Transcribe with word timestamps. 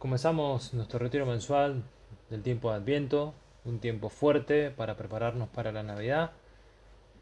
Comenzamos 0.00 0.72
nuestro 0.72 0.98
retiro 0.98 1.26
mensual 1.26 1.82
del 2.30 2.42
tiempo 2.42 2.70
de 2.70 2.78
Adviento, 2.78 3.34
un 3.66 3.80
tiempo 3.80 4.08
fuerte 4.08 4.70
para 4.70 4.96
prepararnos 4.96 5.50
para 5.50 5.72
la 5.72 5.82
Navidad, 5.82 6.30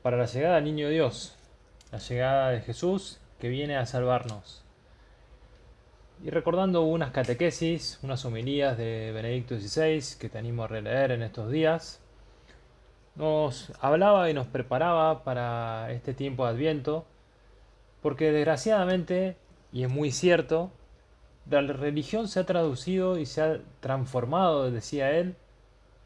para 0.01 0.17
la 0.17 0.27
llegada 0.27 0.55
del 0.55 0.65
Niño 0.67 0.89
Dios, 0.89 1.37
la 1.91 1.99
llegada 1.99 2.51
de 2.51 2.61
Jesús 2.61 3.19
que 3.41 3.49
viene 3.49 3.77
a 3.77 3.85
salvarnos. 3.85 4.63
Y 6.23 6.31
recordando 6.31 6.83
unas 6.83 7.11
catequesis, 7.11 7.99
unas 8.05 8.25
homilías 8.25 8.79
de 8.79 9.11
Benedicto 9.11 9.59
XVI 9.59 10.17
que 10.17 10.29
te 10.29 10.39
animo 10.39 10.63
a 10.63 10.69
releer 10.69 11.11
en 11.11 11.23
estos 11.23 11.51
días, 11.51 12.01
nos 13.17 13.73
hablaba 13.81 14.31
y 14.31 14.35
nos 14.35 14.47
preparaba 14.47 15.25
para 15.25 15.91
este 15.91 16.15
tiempo 16.15 16.45
de 16.45 16.51
Adviento, 16.53 17.07
porque 18.03 18.31
desgraciadamente, 18.31 19.37
y 19.73 19.83
es 19.83 19.91
muy 19.91 20.13
cierto, 20.13 20.71
la 21.51 21.61
religión 21.61 22.29
se 22.29 22.41
ha 22.41 22.47
traducido 22.47 23.19
y 23.19 23.27
se 23.27 23.43
ha 23.43 23.61
transformado, 23.81 24.71
decía 24.71 25.13
él, 25.13 25.37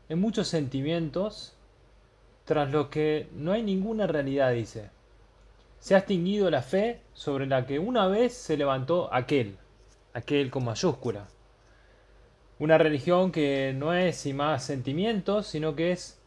en 0.08 0.20
muchos 0.20 0.48
sentimientos, 0.48 1.54
tras 2.44 2.70
lo 2.70 2.90
que 2.90 3.28
no 3.32 3.52
hay 3.52 3.62
ninguna 3.62 4.06
realidad, 4.06 4.52
dice. 4.52 4.90
Se 5.80 5.94
ha 5.94 5.98
extinguido 5.98 6.50
la 6.50 6.62
fe 6.62 7.00
sobre 7.12 7.46
la 7.46 7.66
que 7.66 7.78
una 7.78 8.06
vez 8.06 8.34
se 8.34 8.56
levantó 8.56 9.12
aquel, 9.12 9.56
aquel 10.14 10.50
con 10.50 10.64
mayúscula. 10.64 11.26
Una 12.58 12.78
religión 12.78 13.32
que 13.32 13.74
no 13.76 13.92
es 13.92 14.24
y 14.26 14.32
más 14.32 14.64
sentimientos, 14.64 15.48
sino 15.48 15.74
que 15.74 15.92
es 15.92 16.20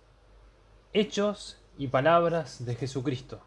hechos 0.92 1.58
y 1.78 1.88
palabras 1.88 2.66
de 2.66 2.76
Jesucristo. 2.76 3.40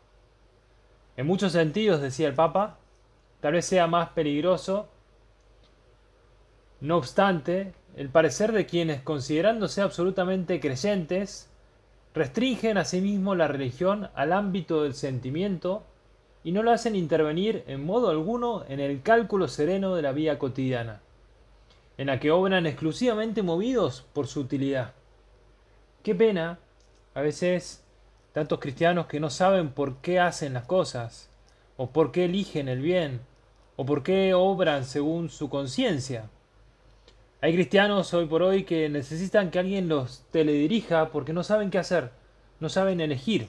En 1.16 1.26
muchos 1.26 1.52
sentidos, 1.52 2.00
decía 2.00 2.28
el 2.28 2.34
Papa, 2.34 2.78
tal 3.40 3.54
vez 3.54 3.66
sea 3.66 3.86
más 3.86 4.10
peligroso. 4.10 4.88
No 6.80 6.96
obstante, 6.96 7.72
el 7.96 8.08
parecer 8.08 8.52
de 8.52 8.66
quienes, 8.66 9.02
considerándose 9.02 9.80
absolutamente 9.80 10.60
creyentes, 10.60 11.50
restringen 12.14 12.78
a 12.78 12.84
sí 12.84 13.00
la 13.18 13.48
religión 13.48 14.10
al 14.14 14.32
ámbito 14.32 14.84
del 14.84 14.94
sentimiento 14.94 15.82
y 16.44 16.52
no 16.52 16.62
lo 16.62 16.70
hacen 16.70 16.94
intervenir 16.94 17.64
en 17.66 17.84
modo 17.84 18.10
alguno 18.10 18.64
en 18.68 18.78
el 18.78 19.02
cálculo 19.02 19.48
sereno 19.48 19.96
de 19.96 20.02
la 20.02 20.12
vida 20.12 20.38
cotidiana, 20.38 21.00
en 21.96 22.06
la 22.06 22.20
que 22.20 22.30
obran 22.30 22.66
exclusivamente 22.66 23.42
movidos 23.42 24.06
por 24.12 24.28
su 24.28 24.40
utilidad. 24.40 24.92
Qué 26.04 26.14
pena, 26.14 26.60
a 27.14 27.20
veces, 27.22 27.84
tantos 28.32 28.60
cristianos 28.60 29.06
que 29.06 29.18
no 29.18 29.30
saben 29.30 29.70
por 29.70 29.96
qué 29.96 30.20
hacen 30.20 30.54
las 30.54 30.64
cosas, 30.64 31.28
o 31.76 31.90
por 31.90 32.12
qué 32.12 32.26
eligen 32.26 32.68
el 32.68 32.80
bien, 32.80 33.20
o 33.74 33.84
por 33.84 34.04
qué 34.04 34.32
obran 34.32 34.84
según 34.84 35.28
su 35.28 35.48
conciencia. 35.48 36.30
Hay 37.40 37.52
cristianos 37.52 38.12
hoy 38.14 38.26
por 38.26 38.42
hoy 38.42 38.64
que 38.64 38.88
necesitan 38.88 39.52
que 39.52 39.60
alguien 39.60 39.88
los 39.88 40.24
teledirija 40.32 41.10
porque 41.10 41.32
no 41.32 41.44
saben 41.44 41.70
qué 41.70 41.78
hacer, 41.78 42.10
no 42.58 42.68
saben 42.68 43.00
elegir, 43.00 43.48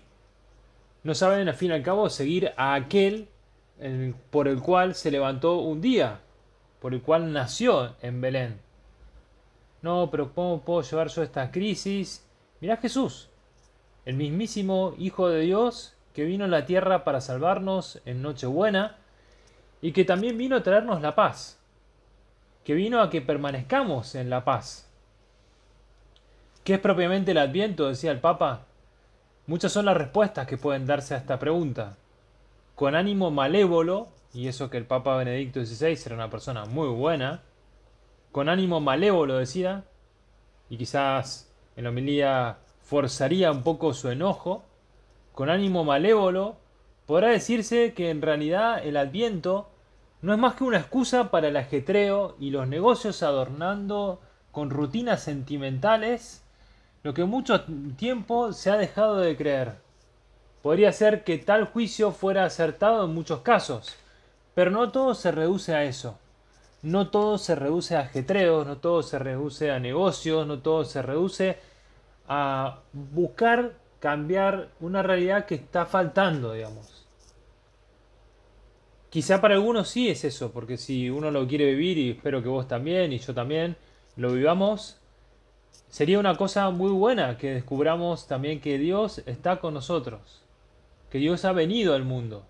no 1.02 1.16
saben 1.16 1.48
al 1.48 1.56
fin 1.56 1.72
y 1.72 1.74
al 1.74 1.82
cabo 1.82 2.08
seguir 2.12 2.54
a 2.56 2.76
aquel 2.76 3.30
por 4.30 4.48
el 4.48 4.62
cual 4.62 4.94
se 4.94 5.10
levantó 5.10 5.58
un 5.58 5.82
día, 5.82 6.20
por 6.80 6.94
el 6.94 7.02
cual 7.02 7.34
nació 7.34 7.96
en 8.04 8.22
Belén. 8.22 8.60
No, 9.82 10.12
pero 10.12 10.36
¿cómo 10.36 10.62
puedo 10.62 10.84
llevar 10.84 11.08
yo 11.08 11.24
esta 11.24 11.50
crisis? 11.50 12.24
Mirá 12.62 12.78
Jesús, 12.78 13.30
el 14.06 14.18
mismísimo 14.18 14.94
Hijo 15.00 15.30
de 15.30 15.42
Dios 15.42 15.96
que 16.14 16.26
vino 16.26 16.46
a 16.46 16.50
la 16.50 16.68
tierra 16.68 17.04
para 17.04 17.22
salvarnos 17.22 18.02
en 18.06 18.22
Nochebuena 18.22 18.98
y 19.82 19.94
que 19.94 20.06
también 20.06 20.38
vino 20.38 20.58
a 20.58 20.64
traernos 20.64 21.02
la 21.02 21.16
paz, 21.16 21.59
que 22.70 22.76
vino 22.76 23.02
a 23.02 23.10
que 23.10 23.20
permanezcamos 23.20 24.14
en 24.14 24.30
la 24.30 24.46
paz. 24.46 24.88
¿Qué 26.64 26.76
es 26.76 26.80
propiamente 26.80 27.32
el 27.32 27.40
Adviento? 27.40 27.90
decía 27.90 28.12
el 28.12 28.20
Papa. 28.20 28.68
Muchas 29.48 29.72
son 29.72 29.86
las 29.86 29.98
respuestas 29.98 30.46
que 30.46 30.58
pueden 30.58 30.86
darse 30.86 31.16
a 31.16 31.18
esta 31.18 31.40
pregunta. 31.40 31.98
Con 32.76 32.94
ánimo 32.94 33.32
malévolo, 33.32 34.10
y 34.36 34.48
eso 34.48 34.70
que 34.70 34.78
el 34.78 34.86
Papa 34.86 35.18
Benedicto 35.18 35.66
XVI 35.66 35.98
era 36.06 36.14
una 36.14 36.30
persona 36.30 36.66
muy 36.66 36.90
buena, 36.90 37.42
con 38.32 38.50
ánimo 38.50 38.80
malévolo 38.80 39.40
decía, 39.40 39.86
y 40.70 40.78
quizás 40.78 41.52
en 41.76 41.86
la 41.86 41.90
homilía 41.90 42.58
forzaría 42.84 43.52
un 43.52 43.64
poco 43.64 43.96
su 43.96 44.12
enojo, 44.12 44.64
con 45.34 45.50
ánimo 45.50 45.84
malévolo, 45.84 46.58
podrá 47.08 47.30
decirse 47.30 47.96
que 47.96 48.12
en 48.12 48.22
realidad 48.22 48.86
el 48.86 48.96
adviento 48.96 49.72
no 50.22 50.34
es 50.34 50.40
más 50.40 50.56
que 50.56 50.64
una 50.64 50.80
excusa 50.80 51.32
para 51.32 51.48
el 51.48 51.58
ajetreo 51.58 52.36
y 52.40 52.50
los 52.50 52.68
negocios 52.68 53.24
adornando 53.24 54.20
con 54.52 54.70
rutinas 54.70 55.24
sentimentales 55.24 56.44
lo 57.04 57.14
que 57.14 57.24
mucho 57.24 57.64
tiempo 57.96 58.52
se 58.52 58.70
ha 58.70 58.78
dejado 58.78 59.18
de 59.18 59.38
creer. 59.38 59.76
Podría 60.62 60.92
ser 60.92 61.24
que 61.24 61.38
tal 61.38 61.66
juicio 61.66 62.12
fuera 62.12 62.44
acertado 62.44 63.06
en 63.06 63.14
muchos 63.14 63.40
casos, 63.40 63.96
pero 64.54 64.72
no 64.72 64.92
todo 64.92 65.16
se 65.16 65.32
reduce 65.32 65.74
a 65.74 65.86
eso. 65.86 66.18
No 66.82 67.10
todo 67.10 67.38
se 67.38 67.56
reduce 67.56 67.96
a 67.96 68.02
ajetreos, 68.02 68.66
no 68.68 68.78
todo 68.78 69.04
se 69.04 69.20
reduce 69.20 69.72
a 69.72 69.80
negocios, 69.80 70.46
no 70.48 70.60
todo 70.60 70.84
se 70.84 71.02
reduce 71.02 71.58
a 72.28 72.80
buscar 72.94 73.74
cambiar 74.00 74.70
una 74.80 75.02
realidad 75.02 75.46
que 75.46 75.56
está 75.56 75.86
faltando, 75.86 76.54
digamos. 76.54 76.99
Quizá 79.10 79.42
para 79.42 79.56
algunos 79.56 79.90
sí 79.90 80.10
es 80.10 80.24
eso, 80.24 80.52
porque 80.52 80.78
si 80.78 81.10
uno 81.10 81.32
lo 81.32 81.48
quiere 81.48 81.66
vivir, 81.66 81.98
y 81.98 82.12
espero 82.12 82.44
que 82.44 82.50
vos 82.50 82.68
también, 82.68 83.12
y 83.12 83.20
yo 83.20 83.34
también, 83.34 83.76
lo 84.16 84.34
vivamos, 84.34 85.00
sería 85.90 86.20
una 86.20 86.36
cosa 86.36 86.70
muy 86.70 86.92
buena 86.92 87.38
que 87.38 87.56
descubramos 87.56 88.28
también 88.28 88.62
que 88.62 88.78
Dios 88.78 89.24
está 89.26 89.60
con 89.60 89.74
nosotros, 89.74 90.44
que 91.10 91.18
Dios 91.18 91.44
ha 91.46 91.54
venido 91.54 91.96
al 91.96 92.04
mundo. 92.04 92.46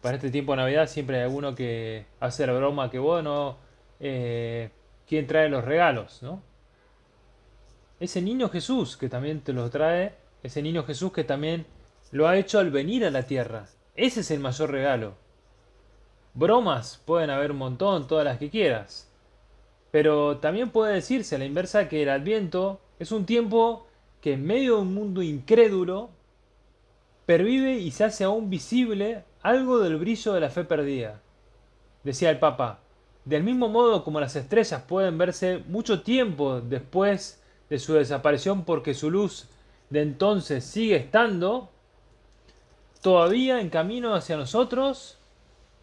Para 0.00 0.16
este 0.16 0.30
tiempo 0.30 0.52
de 0.52 0.58
Navidad 0.58 0.88
siempre 0.88 1.18
hay 1.18 1.24
alguno 1.24 1.54
que 1.54 2.06
hace 2.20 2.46
la 2.46 2.54
broma 2.54 2.90
que, 2.90 2.98
bueno, 2.98 3.58
eh, 4.00 4.70
¿quién 5.06 5.26
trae 5.26 5.50
los 5.50 5.62
regalos? 5.62 6.22
¿no? 6.22 6.42
ese 8.00 8.22
niño 8.22 8.48
Jesús 8.48 8.96
que 8.96 9.10
también 9.10 9.42
te 9.42 9.52
lo 9.52 9.68
trae, 9.68 10.14
ese 10.42 10.62
niño 10.62 10.84
Jesús 10.84 11.12
que 11.12 11.22
también 11.22 11.66
lo 12.10 12.26
ha 12.26 12.38
hecho 12.38 12.58
al 12.58 12.70
venir 12.70 13.04
a 13.04 13.10
la 13.10 13.24
tierra. 13.24 13.66
Ese 13.94 14.20
es 14.20 14.30
el 14.30 14.40
mayor 14.40 14.70
regalo. 14.70 15.14
Bromas 16.34 17.00
pueden 17.04 17.30
haber 17.30 17.50
un 17.50 17.58
montón, 17.58 18.06
todas 18.06 18.24
las 18.24 18.38
que 18.38 18.50
quieras. 18.50 19.10
Pero 19.90 20.38
también 20.38 20.70
puede 20.70 20.94
decirse 20.94 21.36
a 21.36 21.38
la 21.38 21.44
inversa 21.44 21.88
que 21.88 22.02
el 22.02 22.08
adviento 22.08 22.80
es 22.98 23.12
un 23.12 23.26
tiempo 23.26 23.86
que 24.20 24.34
en 24.34 24.46
medio 24.46 24.76
de 24.76 24.82
un 24.82 24.94
mundo 24.94 25.22
incrédulo 25.22 26.10
pervive 27.26 27.78
y 27.78 27.90
se 27.90 28.04
hace 28.04 28.24
aún 28.24 28.50
visible 28.50 29.24
algo 29.42 29.78
del 29.78 29.96
brillo 29.96 30.32
de 30.32 30.40
la 30.40 30.50
fe 30.50 30.64
perdida. 30.64 31.20
Decía 32.04 32.30
el 32.30 32.38
Papa, 32.38 32.80
del 33.24 33.42
mismo 33.42 33.68
modo 33.68 34.04
como 34.04 34.20
las 34.20 34.36
estrellas 34.36 34.82
pueden 34.82 35.18
verse 35.18 35.62
mucho 35.68 36.02
tiempo 36.02 36.60
después 36.60 37.42
de 37.68 37.78
su 37.78 37.94
desaparición 37.94 38.64
porque 38.64 38.94
su 38.94 39.10
luz 39.10 39.48
de 39.90 40.02
entonces 40.02 40.64
sigue 40.64 40.96
estando, 40.96 41.68
todavía 43.00 43.60
en 43.60 43.70
camino 43.70 44.14
hacia 44.14 44.36
nosotros, 44.36 45.19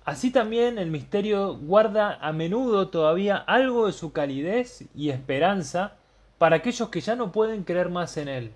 así 0.07 0.31
también 0.31 0.79
el 0.79 0.89
misterio 0.89 1.57
guarda 1.57 2.17
a 2.21 2.31
menudo 2.31 2.87
todavía 2.87 3.35
algo 3.35 3.87
de 3.87 3.91
su 3.91 4.13
calidez 4.13 4.85
y 4.95 5.09
esperanza 5.09 5.97
para 6.37 6.55
aquellos 6.55 6.89
que 6.89 7.01
ya 7.01 7.15
no 7.15 7.31
pueden 7.31 7.63
creer 7.63 7.89
más 7.89 8.15
en 8.15 8.29
él. 8.29 8.53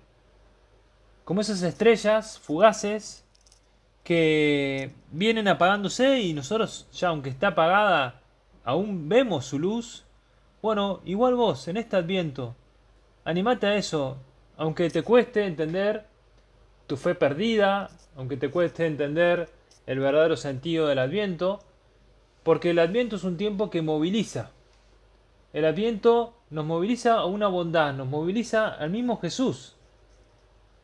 Como 1.24 1.42
esas 1.42 1.62
estrellas 1.62 2.38
fugaces 2.38 3.24
que 4.02 4.92
vienen 5.10 5.46
apagándose 5.46 6.20
y 6.20 6.32
nosotros 6.32 6.88
ya 6.92 7.08
aunque 7.08 7.30
está 7.30 7.48
apagada 7.48 8.22
aún 8.64 9.08
vemos 9.08 9.44
su 9.44 9.58
luz. 9.58 10.04
Bueno, 10.62 11.00
igual 11.04 11.34
vos 11.34 11.68
en 11.68 11.76
este 11.76 11.96
adviento 11.96 12.56
Animate 13.24 13.66
a 13.68 13.76
eso, 13.76 14.16
aunque 14.56 14.90
te 14.90 15.02
cueste 15.02 15.46
entender 15.46 16.06
tu 16.88 16.96
fe 16.96 17.14
perdida, 17.14 17.88
aunque 18.16 18.36
te 18.36 18.50
cueste 18.50 18.84
entender 18.86 19.48
el 19.86 19.98
verdadero 19.98 20.36
sentido 20.36 20.86
del 20.86 20.98
adviento, 20.98 21.60
porque 22.42 22.70
el 22.70 22.78
adviento 22.78 23.16
es 23.16 23.24
un 23.24 23.36
tiempo 23.36 23.70
que 23.70 23.82
moviliza. 23.82 24.50
el 25.52 25.64
Adviento 25.64 26.34
nos 26.50 26.64
moviliza 26.64 27.14
a 27.14 27.26
una 27.26 27.46
bondad, 27.48 27.94
nos 27.94 28.08
moviliza 28.08 28.68
al 28.68 28.90
mismo 28.90 29.18
Jesús. 29.18 29.76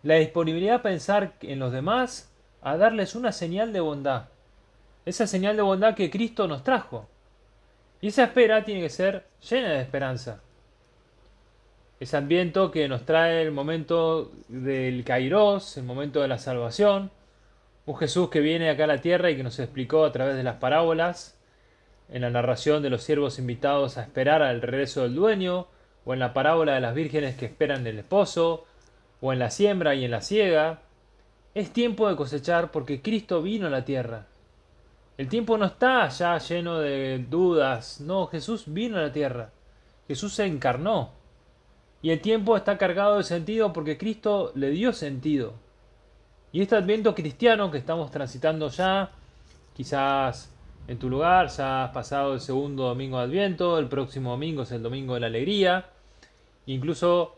La 0.03 0.15
disponibilidad 0.17 0.77
a 0.77 0.83
pensar 0.83 1.35
en 1.41 1.59
los 1.59 1.73
demás, 1.73 2.33
a 2.63 2.77
darles 2.77 3.15
una 3.15 3.33
señal 3.33 3.73
de 3.73 3.81
bondad. 3.81 4.29
Esa 5.05 5.27
señal 5.27 5.57
de 5.57 5.63
bondad 5.63 5.95
que 5.95 6.11
Cristo 6.11 6.47
nos 6.47 6.63
trajo. 6.63 7.09
Y 8.01 8.09
esa 8.09 8.25
espera 8.25 8.65
tiene 8.65 8.83
que 8.83 8.91
ser 8.91 9.27
llena 9.49 9.71
de 9.71 9.81
esperanza. 9.81 10.41
Ese 11.99 12.17
adviento 12.17 12.71
que 12.71 12.89
nos 12.89 13.05
trae 13.05 13.43
el 13.43 13.51
momento 13.51 14.31
del 14.49 15.05
Kairos, 15.05 15.77
el 15.77 15.85
momento 15.85 16.21
de 16.21 16.29
la 16.29 16.39
salvación. 16.39 17.11
Un 17.89 17.97
Jesús 17.97 18.29
que 18.29 18.41
viene 18.41 18.69
acá 18.69 18.85
a 18.85 18.87
la 18.87 19.01
tierra 19.01 19.31
y 19.31 19.37
que 19.39 19.43
nos 19.43 19.59
explicó 19.59 20.05
a 20.05 20.13
través 20.13 20.37
de 20.37 20.43
las 20.43 20.57
parábolas, 20.57 21.39
en 22.11 22.21
la 22.21 22.29
narración 22.29 22.83
de 22.83 22.91
los 22.91 23.03
siervos 23.03 23.39
invitados 23.39 23.97
a 23.97 24.03
esperar 24.03 24.43
al 24.43 24.61
regreso 24.61 25.05
del 25.05 25.15
dueño, 25.15 25.69
o 26.05 26.13
en 26.13 26.21
la 26.21 26.35
parábola 26.35 26.75
de 26.75 26.83
las 26.83 26.95
vírgenes 26.95 27.37
que 27.37 27.47
esperan 27.47 27.85
del 27.85 28.01
esposo, 28.01 28.67
o 29.23 29.33
en 29.33 29.39
la 29.39 29.49
siembra 29.49 29.95
y 29.95 30.05
en 30.05 30.11
la 30.11 30.21
siega. 30.21 30.83
Es 31.55 31.73
tiempo 31.73 32.11
de 32.11 32.17
cosechar 32.17 32.73
porque 32.73 33.01
Cristo 33.01 33.41
vino 33.41 33.69
a 33.69 33.71
la 33.71 33.87
tierra. 33.87 34.27
El 35.17 35.29
tiempo 35.29 35.57
no 35.57 35.65
está 35.65 36.11
ya 36.11 36.37
lleno 36.37 36.81
de 36.81 37.25
dudas, 37.31 38.03
no, 38.03 38.27
Jesús 38.27 38.65
vino 38.67 38.99
a 38.99 39.01
la 39.01 39.13
tierra. 39.13 39.51
Jesús 40.09 40.35
se 40.35 40.45
encarnó. 40.45 41.13
Y 42.03 42.11
el 42.11 42.21
tiempo 42.21 42.55
está 42.55 42.77
cargado 42.77 43.17
de 43.17 43.25
sentido 43.25 43.73
porque 43.73 43.97
Cristo 43.97 44.53
le 44.55 44.69
dio 44.69 44.93
sentido. 44.93 45.55
Y 46.53 46.63
este 46.63 46.77
adviento 46.77 47.15
cristiano 47.15 47.71
que 47.71 47.79
estamos 47.79 48.11
transitando 48.11 48.69
ya, 48.69 49.11
quizás 49.77 50.51
en 50.87 50.99
tu 50.99 51.11
lugar, 51.11 51.49
ya 51.49 51.85
has 51.85 51.91
pasado 51.91 52.33
el 52.33 52.41
segundo 52.41 52.85
domingo 52.85 53.19
de 53.19 53.25
adviento, 53.25 53.79
el 53.79 53.89
próximo 53.89 54.31
domingo 54.31 54.63
es 54.63 54.73
el 54.73 54.83
domingo 54.83 55.15
de 55.15 55.21
la 55.21 55.27
alegría, 55.27 55.91
incluso 56.65 57.37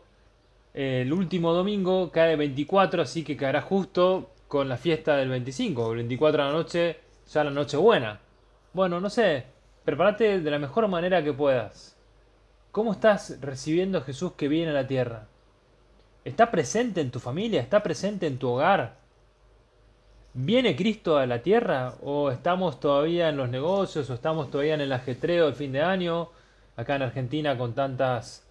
eh, 0.73 1.01
el 1.01 1.11
último 1.11 1.53
domingo 1.53 2.09
cae 2.11 2.37
24, 2.37 3.01
así 3.01 3.25
que 3.25 3.35
caerá 3.35 3.61
justo 3.61 4.29
con 4.47 4.69
la 4.69 4.77
fiesta 4.77 5.17
del 5.17 5.27
25, 5.27 5.91
el 5.91 5.97
24 5.97 6.43
de 6.43 6.49
la 6.49 6.55
noche, 6.55 6.99
ya 7.29 7.43
la 7.43 7.51
noche 7.51 7.75
buena. 7.75 8.21
Bueno, 8.71 9.01
no 9.01 9.09
sé, 9.09 9.43
prepárate 9.83 10.39
de 10.39 10.51
la 10.51 10.59
mejor 10.59 10.87
manera 10.87 11.21
que 11.21 11.33
puedas. 11.33 11.97
¿Cómo 12.71 12.93
estás 12.93 13.37
recibiendo 13.41 13.97
a 13.97 14.01
Jesús 14.03 14.31
que 14.33 14.47
viene 14.47 14.71
a 14.71 14.73
la 14.73 14.87
tierra? 14.87 15.27
¿Está 16.23 16.49
presente 16.51 17.01
en 17.01 17.11
tu 17.11 17.19
familia? 17.19 17.59
¿Está 17.59 17.83
presente 17.83 18.27
en 18.27 18.37
tu 18.37 18.47
hogar? 18.47 19.00
¿Viene 20.33 20.77
Cristo 20.77 21.17
a 21.17 21.25
la 21.25 21.41
tierra? 21.41 21.95
¿O 22.01 22.31
estamos 22.31 22.79
todavía 22.79 23.27
en 23.27 23.35
los 23.35 23.49
negocios? 23.49 24.09
¿O 24.09 24.13
estamos 24.13 24.49
todavía 24.49 24.75
en 24.75 24.81
el 24.81 24.93
ajetreo 24.93 25.47
del 25.47 25.55
fin 25.55 25.73
de 25.73 25.81
año? 25.81 26.29
Acá 26.77 26.95
en 26.95 27.01
Argentina 27.01 27.57
con 27.57 27.73
tantas 27.73 28.47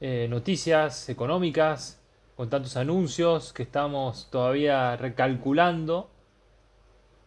eh, 0.00 0.28
noticias 0.30 1.08
económicas, 1.08 2.00
con 2.36 2.48
tantos 2.48 2.76
anuncios 2.76 3.52
que 3.52 3.64
estamos 3.64 4.28
todavía 4.30 4.96
recalculando. 4.96 6.08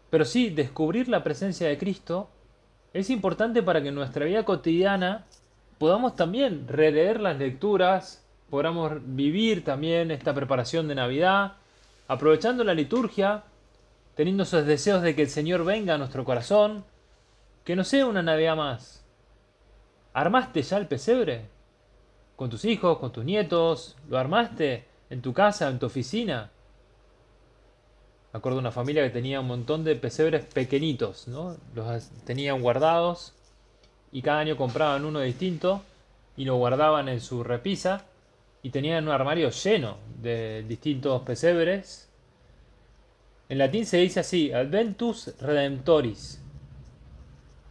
Pero 0.10 0.24
sí, 0.24 0.52
descubrir 0.52 1.10
la 1.10 1.22
presencia 1.22 1.68
de 1.68 1.78
Cristo 1.78 2.30
es 2.94 3.10
importante 3.10 3.62
para 3.62 3.82
que 3.82 3.90
en 3.90 3.96
nuestra 3.96 4.24
vida 4.24 4.46
cotidiana 4.46 5.26
podamos 5.80 6.16
también 6.16 6.66
releer 6.70 7.20
las 7.20 7.38
lecturas, 7.38 8.26
podamos 8.50 8.94
vivir 9.04 9.66
también 9.66 10.12
esta 10.12 10.34
preparación 10.34 10.88
de 10.88 10.96
Navidad, 10.96 11.56
aprovechando 12.08 12.64
la 12.64 12.74
liturgia, 12.74 13.44
teniendo 14.16 14.44
esos 14.44 14.66
deseos 14.66 15.02
de 15.02 15.16
que 15.16 15.24
el 15.24 15.30
Señor 15.30 15.64
venga 15.64 15.96
a 15.96 15.98
nuestro 15.98 16.26
corazón, 16.26 16.84
que 17.64 17.76
no 17.76 17.84
sea 17.84 18.06
una 18.06 18.22
Navidad 18.22 18.56
más. 18.56 19.06
¿Armaste 20.14 20.62
ya 20.62 20.78
el 20.78 20.88
pesebre? 20.88 21.46
¿Con 22.36 22.50
tus 22.50 22.66
hijos, 22.66 22.98
con 22.98 23.12
tus 23.12 23.24
nietos? 23.24 23.96
¿Lo 24.10 24.18
armaste 24.18 24.86
en 25.10 25.22
tu 25.22 25.34
casa, 25.34 25.70
en 25.70 25.80
tu 25.80 25.86
oficina? 25.86 26.50
Me 28.34 28.38
acuerdo 28.38 28.58
de 28.58 28.62
una 28.62 28.72
familia 28.72 29.04
que 29.04 29.10
tenía 29.10 29.42
un 29.42 29.48
montón 29.48 29.84
de 29.84 29.96
pesebres 29.96 30.46
pequeñitos, 30.46 31.28
¿no? 31.28 31.58
Los 31.76 32.10
tenían 32.26 32.62
guardados 32.62 33.34
y 34.12 34.22
cada 34.22 34.40
año 34.40 34.58
compraban 34.58 35.06
uno 35.06 35.20
distinto 35.20 35.82
y 36.38 36.46
lo 36.46 36.56
guardaban 36.56 37.10
en 37.10 37.20
su 37.20 37.44
repisa 37.44 38.06
y 38.64 38.70
tenían 38.70 39.06
un 39.06 39.14
armario 39.14 39.50
lleno 39.50 39.98
de 40.22 40.64
distintos 40.68 41.22
pesebres. 41.24 42.11
En 43.52 43.58
latín 43.58 43.86
se 43.86 43.98
dice 43.98 44.22
así, 44.22 44.54
Adventus 44.54 45.38
Redemptoris, 45.42 46.42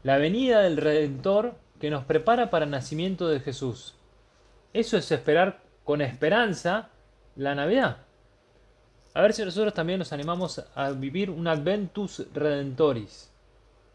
la 0.02 0.18
venida 0.18 0.60
del 0.60 0.76
Redentor 0.76 1.54
que 1.80 1.88
nos 1.88 2.04
prepara 2.04 2.50
para 2.50 2.66
el 2.66 2.70
nacimiento 2.70 3.28
de 3.28 3.40
Jesús. 3.40 3.94
Eso 4.74 4.98
es 4.98 5.10
esperar 5.10 5.62
con 5.84 6.02
esperanza 6.02 6.90
la 7.34 7.54
Navidad. 7.54 7.96
A 9.14 9.22
ver 9.22 9.32
si 9.32 9.42
nosotros 9.42 9.72
también 9.72 10.00
nos 10.00 10.12
animamos 10.12 10.62
a 10.74 10.90
vivir 10.90 11.30
un 11.30 11.48
Adventus 11.48 12.26
Redentoris. 12.34 13.32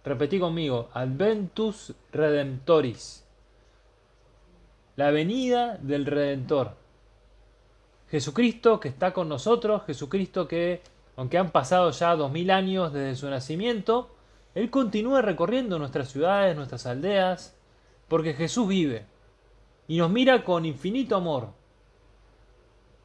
Repetí 0.04 0.40
conmigo, 0.40 0.90
Adventus 0.92 1.94
Redemptoris. 2.12 3.24
La 4.96 5.12
venida 5.12 5.78
del 5.80 6.08
Redentor. 6.08 6.72
Jesucristo 8.10 8.80
que 8.80 8.88
está 8.88 9.14
con 9.14 9.30
nosotros, 9.30 9.84
Jesucristo 9.86 10.48
que, 10.48 10.82
aunque 11.16 11.38
han 11.38 11.52
pasado 11.52 11.92
ya 11.92 12.16
dos 12.16 12.32
mil 12.32 12.52
años 12.52 12.94
desde 12.94 13.16
su 13.16 13.30
nacimiento, 13.30 14.16
Él 14.54 14.70
continúa 14.70 15.22
recorriendo 15.22 15.80
nuestras 15.80 16.10
ciudades, 16.10 16.56
nuestras 16.56 16.86
aldeas, 16.86 17.56
porque 18.08 18.34
Jesús 18.34 18.68
vive 18.68 19.06
y 19.88 19.98
nos 19.98 20.12
mira 20.12 20.44
con 20.44 20.66
infinito 20.66 21.16
amor. 21.16 21.50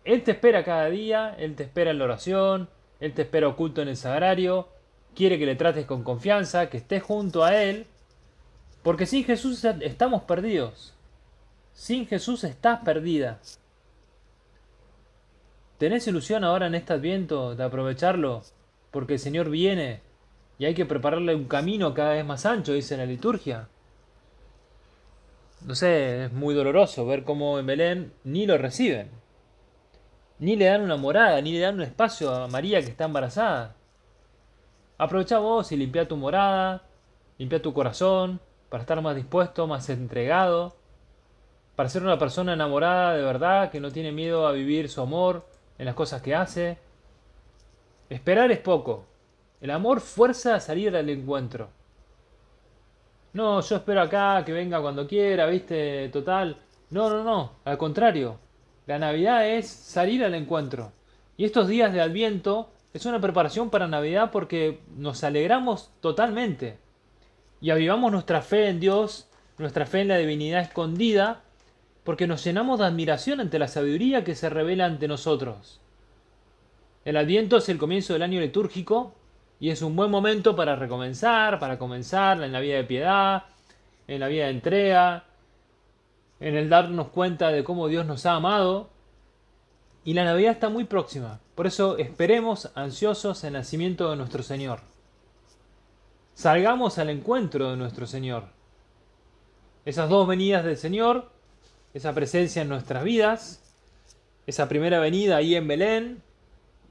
Él 0.04 0.22
te 0.22 0.32
espera 0.32 0.64
cada 0.64 0.88
día, 0.88 1.34
Él 1.38 1.54
te 1.54 1.64
espera 1.64 1.90
en 1.90 1.98
la 1.98 2.04
oración, 2.04 2.68
Él 3.00 3.12
te 3.12 3.22
espera 3.22 3.48
oculto 3.48 3.82
en 3.82 3.88
el 3.88 3.96
sagrario, 3.96 4.68
quiere 5.14 5.38
que 5.38 5.46
le 5.46 5.56
trates 5.56 5.86
con 5.86 6.02
confianza, 6.02 6.70
que 6.70 6.78
estés 6.78 7.02
junto 7.02 7.44
a 7.44 7.54
Él, 7.62 7.86
porque 8.82 9.06
sin 9.06 9.24
Jesús 9.24 9.64
estamos 9.64 10.22
perdidos. 10.22 10.94
Sin 11.72 12.06
Jesús 12.06 12.44
estás 12.44 12.80
perdida. 12.80 13.40
¿Tenés 15.80 16.06
ilusión 16.06 16.44
ahora 16.44 16.66
en 16.66 16.74
este 16.74 16.92
adviento 16.92 17.54
de 17.54 17.64
aprovecharlo? 17.64 18.42
Porque 18.90 19.14
el 19.14 19.18
Señor 19.18 19.48
viene 19.48 20.02
y 20.58 20.66
hay 20.66 20.74
que 20.74 20.84
prepararle 20.84 21.34
un 21.34 21.46
camino 21.46 21.94
cada 21.94 22.12
vez 22.12 22.22
más 22.22 22.44
ancho, 22.44 22.74
dice 22.74 22.98
la 22.98 23.06
liturgia. 23.06 23.66
No 25.64 25.74
sé, 25.74 26.26
es 26.26 26.32
muy 26.34 26.54
doloroso 26.54 27.06
ver 27.06 27.24
cómo 27.24 27.58
en 27.58 27.64
Belén 27.64 28.12
ni 28.24 28.44
lo 28.44 28.58
reciben. 28.58 29.08
Ni 30.38 30.54
le 30.54 30.66
dan 30.66 30.82
una 30.82 30.98
morada, 30.98 31.40
ni 31.40 31.52
le 31.52 31.60
dan 31.60 31.76
un 31.76 31.82
espacio 31.82 32.30
a 32.30 32.46
María 32.46 32.82
que 32.82 32.90
está 32.90 33.06
embarazada. 33.06 33.74
Aprovecha 34.98 35.38
vos 35.38 35.72
y 35.72 35.78
limpia 35.78 36.06
tu 36.06 36.18
morada, 36.18 36.82
limpia 37.38 37.62
tu 37.62 37.72
corazón, 37.72 38.38
para 38.68 38.82
estar 38.82 39.00
más 39.00 39.16
dispuesto, 39.16 39.66
más 39.66 39.88
entregado, 39.88 40.76
para 41.74 41.88
ser 41.88 42.02
una 42.02 42.18
persona 42.18 42.52
enamorada 42.52 43.14
de 43.14 43.22
verdad, 43.22 43.70
que 43.70 43.80
no 43.80 43.90
tiene 43.90 44.12
miedo 44.12 44.46
a 44.46 44.52
vivir 44.52 44.90
su 44.90 45.00
amor 45.00 45.48
en 45.80 45.86
las 45.86 45.94
cosas 45.94 46.20
que 46.20 46.34
hace. 46.34 46.76
Esperar 48.10 48.52
es 48.52 48.58
poco. 48.58 49.06
El 49.62 49.70
amor 49.70 50.00
fuerza 50.00 50.54
a 50.54 50.60
salir 50.60 50.94
al 50.94 51.08
encuentro. 51.08 51.70
No, 53.32 53.62
yo 53.62 53.76
espero 53.76 54.02
acá 54.02 54.44
que 54.44 54.52
venga 54.52 54.82
cuando 54.82 55.06
quiera, 55.06 55.46
viste, 55.46 56.10
total. 56.10 56.58
No, 56.90 57.08
no, 57.08 57.24
no, 57.24 57.52
al 57.64 57.78
contrario. 57.78 58.38
La 58.86 58.98
Navidad 58.98 59.48
es 59.48 59.68
salir 59.68 60.22
al 60.22 60.34
encuentro. 60.34 60.92
Y 61.38 61.46
estos 61.46 61.66
días 61.66 61.94
de 61.94 62.02
Adviento 62.02 62.70
es 62.92 63.06
una 63.06 63.18
preparación 63.18 63.70
para 63.70 63.88
Navidad 63.88 64.30
porque 64.30 64.82
nos 64.96 65.24
alegramos 65.24 65.90
totalmente 66.00 66.76
y 67.62 67.70
avivamos 67.70 68.12
nuestra 68.12 68.42
fe 68.42 68.68
en 68.68 68.80
Dios, 68.80 69.28
nuestra 69.56 69.86
fe 69.86 70.02
en 70.02 70.08
la 70.08 70.18
divinidad 70.18 70.60
escondida, 70.60 71.40
porque 72.10 72.26
nos 72.26 72.42
llenamos 72.42 72.80
de 72.80 72.86
admiración 72.86 73.38
ante 73.38 73.60
la 73.60 73.68
sabiduría 73.68 74.24
que 74.24 74.34
se 74.34 74.50
revela 74.50 74.84
ante 74.84 75.06
nosotros. 75.06 75.80
El 77.04 77.16
Adviento 77.16 77.58
es 77.58 77.68
el 77.68 77.78
comienzo 77.78 78.14
del 78.14 78.22
año 78.22 78.40
litúrgico 78.40 79.14
y 79.60 79.70
es 79.70 79.80
un 79.80 79.94
buen 79.94 80.10
momento 80.10 80.56
para 80.56 80.74
recomenzar, 80.74 81.60
para 81.60 81.78
comenzar 81.78 82.42
en 82.42 82.50
la 82.50 82.58
vida 82.58 82.78
de 82.78 82.82
piedad, 82.82 83.44
en 84.08 84.18
la 84.18 84.26
vida 84.26 84.46
de 84.46 84.50
entrega, 84.50 85.24
en 86.40 86.56
el 86.56 86.68
darnos 86.68 87.10
cuenta 87.10 87.52
de 87.52 87.62
cómo 87.62 87.86
Dios 87.86 88.04
nos 88.04 88.26
ha 88.26 88.32
amado 88.32 88.90
y 90.02 90.14
la 90.14 90.24
Navidad 90.24 90.50
está 90.50 90.68
muy 90.68 90.86
próxima, 90.86 91.38
por 91.54 91.68
eso 91.68 91.96
esperemos 91.96 92.72
ansiosos 92.74 93.44
el 93.44 93.52
nacimiento 93.52 94.10
de 94.10 94.16
nuestro 94.16 94.42
Señor. 94.42 94.80
Salgamos 96.34 96.98
al 96.98 97.10
encuentro 97.10 97.70
de 97.70 97.76
nuestro 97.76 98.08
Señor. 98.08 98.46
Esas 99.84 100.10
dos 100.10 100.26
venidas 100.26 100.64
del 100.64 100.76
Señor, 100.76 101.38
esa 101.94 102.12
presencia 102.14 102.62
en 102.62 102.68
nuestras 102.68 103.04
vidas, 103.04 103.62
esa 104.46 104.68
primera 104.68 105.00
venida 105.00 105.36
ahí 105.36 105.54
en 105.54 105.68
Belén, 105.68 106.22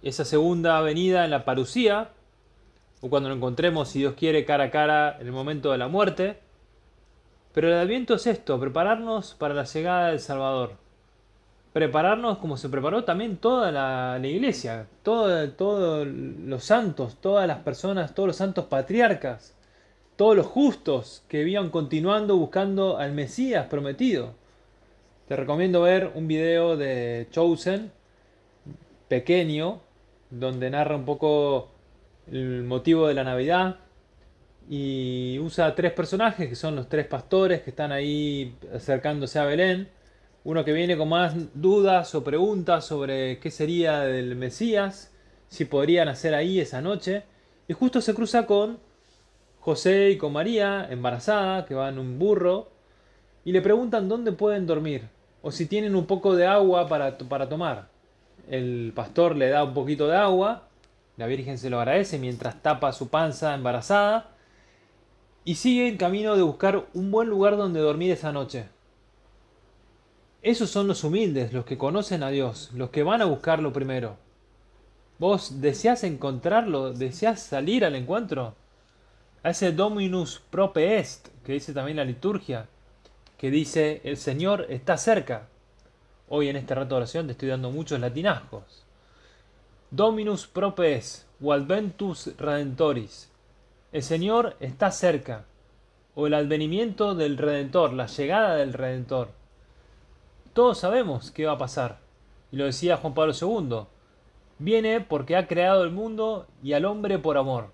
esa 0.04 0.26
segunda 0.26 0.80
venida 0.82 1.26
en 1.26 1.32
la 1.32 1.46
parucía, 1.46 2.10
o 3.02 3.10
cuando 3.10 3.30
lo 3.30 3.36
encontremos, 3.36 3.90
si 3.90 4.00
Dios 4.00 4.14
quiere, 4.16 4.46
cara 4.46 4.66
a 4.66 4.72
cara 4.72 5.18
en 5.20 5.28
el 5.28 5.34
momento 5.34 5.72
de 5.72 5.78
la 5.78 5.88
muerte. 5.88 6.38
Pero 7.54 7.70
el 7.70 7.76
adviento 7.76 8.16
es 8.16 8.28
esto, 8.28 8.60
prepararnos 8.60 9.36
para 9.36 9.54
la 9.54 9.64
llegada 9.64 10.10
del 10.10 10.20
Salvador. 10.20 10.74
Prepararnos 11.74 12.40
como 12.40 12.58
se 12.58 12.68
preparó 12.68 13.04
también 13.04 13.38
toda 13.38 13.72
la, 13.72 14.20
iglesia, 14.28 14.88
todos 15.04 16.08
los 16.08 16.64
santos, 16.64 17.18
todas 17.22 17.48
las 17.48 17.60
personas, 17.60 18.14
todos 18.14 18.28
los 18.28 18.36
santos 18.36 18.66
patriarcas, 18.66 19.56
todos 20.16 20.36
los 20.36 20.48
justos 20.48 21.24
que 21.28 21.48
iban 21.48 21.70
continuando 21.70 22.38
buscando 22.38 22.98
al 22.98 23.14
Mesías 23.14 23.68
prometido. 23.68 24.34
Te 25.30 25.36
recomiendo 25.36 25.84
ver 25.84 26.12
un 26.16 26.28
video 26.28 26.76
de 26.76 27.28
Chosen, 27.30 27.92
pequeño, 29.08 29.80
donde 30.32 30.72
narra 30.72 30.96
un 30.96 31.06
poco 31.06 31.70
el 32.32 32.64
motivo 32.64 33.08
de 33.08 33.14
la 33.14 33.24
Navidad, 33.24 33.76
y 34.68 35.38
usa 35.38 35.76
tres 35.76 35.92
personajes 35.92 36.50
que 36.50 36.56
son 36.56 36.76
los 36.76 36.90
tres 36.90 37.06
pastores 37.06 37.62
que 37.62 37.70
están 37.70 37.92
ahí 37.92 38.56
acercándose 38.74 39.38
a 39.38 39.46
Belén. 39.46 39.90
Uno 40.46 40.66
que 40.66 40.74
viene 40.74 40.98
con 40.98 41.10
más 41.10 41.36
dudas 41.54 42.16
o 42.16 42.24
preguntas 42.24 42.88
sobre 42.88 43.38
qué 43.38 43.52
sería 43.52 44.00
del 44.00 44.36
Mesías, 44.36 45.14
si 45.48 45.66
podrían 45.66 46.08
hacer 46.08 46.34
ahí 46.34 46.60
esa 46.60 46.82
noche. 46.82 47.22
Y 47.68 47.74
justo 47.74 48.02
se 48.02 48.16
cruza 48.16 48.48
con 48.48 48.80
José 49.60 50.10
y 50.10 50.18
con 50.18 50.34
María, 50.34 50.88
embarazada, 50.90 51.68
que 51.68 51.76
va 51.76 51.90
en 51.90 52.00
un 52.00 52.18
burro, 52.18 52.72
y 53.46 53.52
le 53.52 53.62
preguntan 53.62 54.10
dónde 54.10 54.32
pueden 54.32 54.66
dormir 54.66 55.19
o 55.42 55.52
si 55.52 55.66
tienen 55.66 55.96
un 55.96 56.06
poco 56.06 56.36
de 56.36 56.46
agua 56.46 56.88
para, 56.88 57.18
para 57.18 57.50
tomar. 57.50 57.88
El 58.50 58.92
pastor 58.96 59.36
le 59.36 59.50
da 59.50 59.64
un 59.64 59.74
poquito 59.74 60.08
de 60.08 60.18
agua, 60.18 60.68
la 61.18 61.28
Virgen 61.28 61.58
se 61.58 61.70
lo 61.70 61.80
agradece 61.80 62.18
mientras 62.18 62.62
tapa 62.62 62.92
su 62.94 63.10
panza 63.10 63.54
embarazada 63.54 64.32
y 65.44 65.56
sigue 65.56 65.88
en 65.88 65.98
camino 65.98 66.36
de 66.36 66.44
buscar 66.44 66.86
un 66.94 67.12
buen 67.12 67.30
lugar 67.30 67.58
donde 67.58 67.80
dormir 67.80 68.12
esa 68.12 68.32
noche. 68.32 68.68
Esos 70.42 70.70
son 70.70 70.88
los 70.88 71.04
humildes, 71.04 71.52
los 71.52 71.66
que 71.66 71.78
conocen 71.78 72.24
a 72.24 72.30
Dios, 72.30 72.72
los 72.74 72.90
que 72.90 73.04
van 73.04 73.22
a 73.22 73.26
buscarlo 73.26 73.74
primero. 73.74 74.16
¿Vos 75.18 75.60
deseas 75.60 76.06
encontrarlo? 76.06 76.94
¿Deseas 76.94 77.42
salir 77.42 77.84
al 77.84 77.96
encuentro? 77.96 78.56
A 79.44 79.50
ese 79.50 79.74
Dominus 79.74 80.42
prope 80.50 80.98
est, 80.98 81.28
que 81.44 81.54
dice 81.54 81.74
también 81.74 81.98
la 81.98 82.06
liturgia, 82.06 82.68
que 83.40 83.50
dice 83.50 84.02
el 84.04 84.18
Señor 84.18 84.68
está 84.70 84.98
cerca. 84.98 85.48
Hoy 86.28 86.50
en 86.50 86.58
este 86.58 86.76
rato 86.76 86.90
de 86.90 86.98
oración 86.98 87.26
te 87.26 87.32
estoy 87.32 87.48
dando 87.48 87.72
muchos 87.72 88.00
latinascos. 88.00 88.86
Dominus 89.92 90.46
prope 90.46 90.94
est, 90.96 91.26
o 91.42 91.54
adventus 91.54 92.38
redentoris, 92.38 93.32
el 93.94 94.04
Señor 94.04 94.58
está 94.60 94.92
cerca, 94.92 95.46
o 96.16 96.28
el 96.28 96.34
advenimiento 96.34 97.16
del 97.16 97.38
Redentor, 97.38 97.94
la 97.94 98.08
llegada 98.08 98.56
del 98.56 98.74
Redentor. 98.74 99.30
Todos 100.54 100.78
sabemos 100.78 101.32
qué 101.32 101.46
va 101.46 101.54
a 101.54 101.58
pasar, 101.58 102.00
y 102.52 102.58
lo 102.58 102.66
decía 102.66 102.98
Juan 102.98 103.14
Pablo 103.14 103.34
II. 103.34 103.88
Viene 104.60 105.00
porque 105.00 105.38
ha 105.38 105.48
creado 105.48 105.84
el 105.84 105.92
mundo 105.92 106.46
y 106.62 106.74
al 106.74 106.84
hombre 106.84 107.18
por 107.18 107.38
amor. 107.38 107.72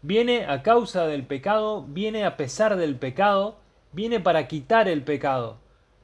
Viene 0.00 0.46
a 0.46 0.62
causa 0.62 1.08
del 1.08 1.26
pecado, 1.26 1.84
viene 1.88 2.24
a 2.24 2.36
pesar 2.36 2.76
del 2.76 2.96
pecado, 2.96 3.56
viene 3.92 4.20
para 4.20 4.48
quitar 4.48 4.88
el 4.88 5.02
pecado. 5.02 5.56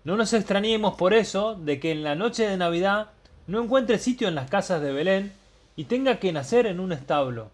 No 0.05 0.17
nos 0.17 0.33
extrañemos 0.33 0.97
por 0.97 1.15
eso 1.15 1.55
de 1.55 1.81
que 1.81 1.93
en 1.93 2.03
la 2.03 2.15
noche 2.15 2.47
de 2.47 2.57
Navidad 2.57 3.11
no 3.47 3.63
encuentre 3.63 3.99
sitio 3.99 4.29
en 4.29 4.35
las 4.35 4.51
casas 4.51 4.83
de 4.83 4.93
Belén 4.93 5.33
y 5.77 5.85
tenga 5.85 6.19
que 6.19 6.33
nacer 6.33 6.67
en 6.67 6.81
un 6.81 6.93
establo. 6.93 7.51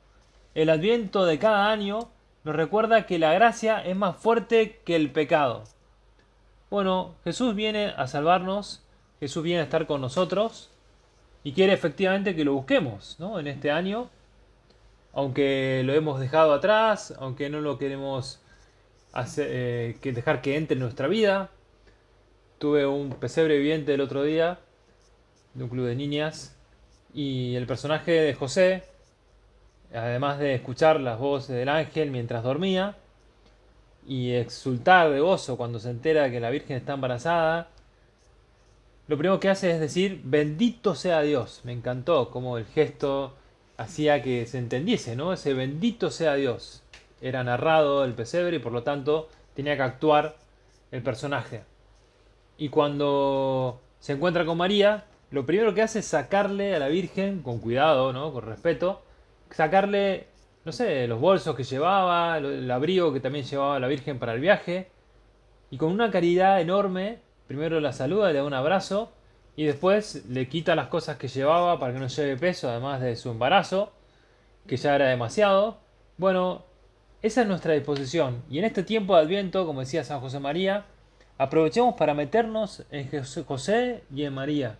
El 0.54 0.70
adviento 0.70 1.24
de 1.24 1.38
cada 1.38 1.70
año 1.70 2.08
nos 2.44 2.56
recuerda 2.56 3.06
que 3.06 3.18
la 3.18 3.32
gracia 3.32 3.84
es 3.84 3.96
más 3.96 4.16
fuerte 4.16 4.80
que 4.84 4.96
el 4.96 5.10
pecado. 5.10 5.64
Bueno, 6.70 7.14
Jesús 7.24 7.54
viene 7.54 7.92
a 7.96 8.06
salvarnos, 8.06 8.82
Jesús 9.20 9.42
viene 9.42 9.60
a 9.60 9.64
estar 9.64 9.86
con 9.86 10.00
nosotros 10.00 10.70
y 11.44 11.52
quiere 11.52 11.72
efectivamente 11.72 12.34
que 12.34 12.44
lo 12.44 12.54
busquemos 12.54 13.16
¿no? 13.18 13.38
en 13.38 13.46
este 13.46 13.70
año, 13.70 14.08
aunque 15.12 15.82
lo 15.84 15.92
hemos 15.92 16.20
dejado 16.20 16.52
atrás, 16.52 17.14
aunque 17.18 17.50
no 17.50 17.60
lo 17.60 17.78
queremos 17.78 18.40
eh, 19.38 19.96
que 20.00 20.12
dejar 20.12 20.42
que 20.42 20.56
entre 20.56 20.74
en 20.74 20.80
nuestra 20.80 21.08
vida. 21.08 21.50
Tuve 22.58 22.86
un 22.86 23.10
pesebre 23.10 23.56
viviente 23.58 23.94
el 23.94 24.00
otro 24.00 24.22
día 24.22 24.58
de 25.54 25.64
un 25.64 25.70
club 25.70 25.86
de 25.86 25.96
niñas 25.96 26.56
y 27.14 27.54
el 27.56 27.66
personaje 27.66 28.12
de 28.12 28.34
José 28.34 28.84
además 29.94 30.38
de 30.38 30.54
escuchar 30.54 31.00
las 31.00 31.18
voces 31.18 31.56
del 31.56 31.68
ángel 31.68 32.10
mientras 32.10 32.42
dormía 32.42 32.96
y 34.06 34.32
exultar 34.32 35.10
de 35.10 35.20
gozo 35.20 35.56
cuando 35.56 35.78
se 35.78 35.90
entera 35.90 36.30
que 36.30 36.40
la 36.40 36.50
Virgen 36.50 36.76
está 36.76 36.94
embarazada, 36.94 37.68
lo 39.08 39.18
primero 39.18 39.40
que 39.40 39.48
hace 39.48 39.72
es 39.72 39.80
decir, 39.80 40.20
bendito 40.24 40.94
sea 40.94 41.20
Dios. 41.22 41.60
Me 41.64 41.72
encantó 41.72 42.30
como 42.30 42.58
el 42.58 42.64
gesto 42.64 43.34
hacía 43.76 44.22
que 44.22 44.46
se 44.46 44.58
entendiese, 44.58 45.16
¿no? 45.16 45.32
Ese 45.32 45.52
bendito 45.52 46.10
sea 46.10 46.34
Dios. 46.34 46.82
Era 47.20 47.44
narrado 47.44 48.04
el 48.04 48.14
pesebre 48.14 48.56
y 48.56 48.60
por 48.60 48.72
lo 48.72 48.82
tanto 48.82 49.28
tenía 49.54 49.76
que 49.76 49.82
actuar 49.82 50.36
el 50.90 51.02
personaje. 51.02 51.62
Y 52.56 52.68
cuando 52.68 53.80
se 54.00 54.12
encuentra 54.12 54.44
con 54.44 54.58
María, 54.58 55.04
lo 55.30 55.46
primero 55.46 55.74
que 55.74 55.82
hace 55.82 56.00
es 56.00 56.06
sacarle 56.06 56.74
a 56.74 56.78
la 56.78 56.88
Virgen, 56.88 57.42
con 57.42 57.58
cuidado, 57.58 58.12
¿no? 58.12 58.32
Con 58.32 58.44
respeto, 58.44 59.02
sacarle, 59.50 60.26
no 60.64 60.72
sé, 60.72 61.06
los 61.06 61.20
bolsos 61.20 61.54
que 61.54 61.64
llevaba, 61.64 62.38
el 62.38 62.70
abrigo 62.70 63.12
que 63.12 63.20
también 63.20 63.44
llevaba 63.44 63.78
la 63.78 63.88
Virgen 63.88 64.18
para 64.18 64.32
el 64.32 64.40
viaje. 64.40 64.88
Y 65.70 65.76
con 65.76 65.92
una 65.92 66.10
caridad 66.10 66.60
enorme, 66.60 67.18
primero 67.46 67.80
la 67.80 67.92
saluda, 67.92 68.32
le 68.32 68.38
da 68.38 68.44
un 68.44 68.54
abrazo 68.54 69.12
y 69.56 69.64
después 69.64 70.24
le 70.28 70.48
quita 70.48 70.74
las 70.74 70.88
cosas 70.88 71.16
que 71.16 71.28
llevaba 71.28 71.78
para 71.78 71.92
que 71.92 72.00
no 72.00 72.08
lleve 72.08 72.36
peso, 72.36 72.68
además 72.68 73.00
de 73.00 73.14
su 73.16 73.30
embarazo, 73.30 73.92
que 74.66 74.76
ya 74.76 74.96
era 74.96 75.08
demasiado. 75.08 75.78
Bueno, 76.16 76.64
esa 77.22 77.42
es 77.42 77.46
nuestra 77.46 77.74
disposición. 77.74 78.42
Y 78.50 78.58
en 78.58 78.64
este 78.64 78.82
tiempo 78.82 79.14
de 79.14 79.22
Adviento, 79.22 79.66
como 79.66 79.80
decía 79.80 80.04
San 80.04 80.20
José 80.20 80.40
María, 80.40 80.86
aprovechemos 81.38 81.94
para 81.94 82.14
meternos 82.14 82.84
en 82.90 83.08
José 83.44 84.02
y 84.14 84.24
en 84.24 84.34
María 84.34 84.78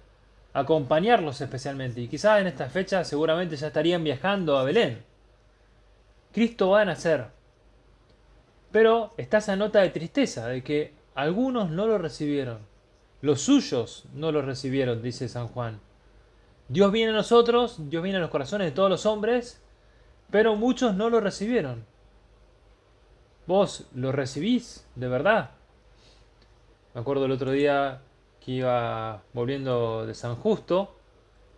acompañarlos 0.52 1.40
especialmente. 1.40 2.00
Y 2.00 2.08
quizás 2.08 2.40
en 2.40 2.46
esta 2.46 2.68
fecha 2.68 3.04
seguramente 3.04 3.56
ya 3.56 3.68
estarían 3.68 4.04
viajando 4.04 4.58
a 4.58 4.64
Belén. 4.64 5.02
Cristo 6.32 6.70
va 6.70 6.82
a 6.82 6.84
nacer. 6.84 7.26
Pero 8.72 9.12
está 9.16 9.38
esa 9.38 9.56
nota 9.56 9.80
de 9.80 9.90
tristeza 9.90 10.46
de 10.46 10.62
que 10.62 10.94
algunos 11.14 11.70
no 11.70 11.86
lo 11.86 11.98
recibieron. 11.98 12.58
Los 13.20 13.42
suyos 13.42 14.04
no 14.14 14.32
lo 14.32 14.42
recibieron, 14.42 15.02
dice 15.02 15.28
San 15.28 15.48
Juan. 15.48 15.80
Dios 16.68 16.92
viene 16.92 17.10
a 17.10 17.16
nosotros, 17.16 17.76
Dios 17.90 18.02
viene 18.02 18.18
a 18.18 18.20
los 18.20 18.30
corazones 18.30 18.68
de 18.68 18.72
todos 18.72 18.88
los 18.88 19.04
hombres, 19.04 19.60
pero 20.30 20.54
muchos 20.54 20.94
no 20.94 21.10
lo 21.10 21.20
recibieron. 21.20 21.84
¿Vos 23.46 23.86
lo 23.94 24.12
recibís 24.12 24.86
de 24.94 25.08
verdad? 25.08 25.50
Me 26.94 27.00
acuerdo 27.00 27.24
el 27.24 27.32
otro 27.32 27.50
día 27.50 28.00
que 28.44 28.52
iba 28.52 29.22
volviendo 29.32 30.06
de 30.06 30.14
San 30.14 30.36
Justo 30.36 30.94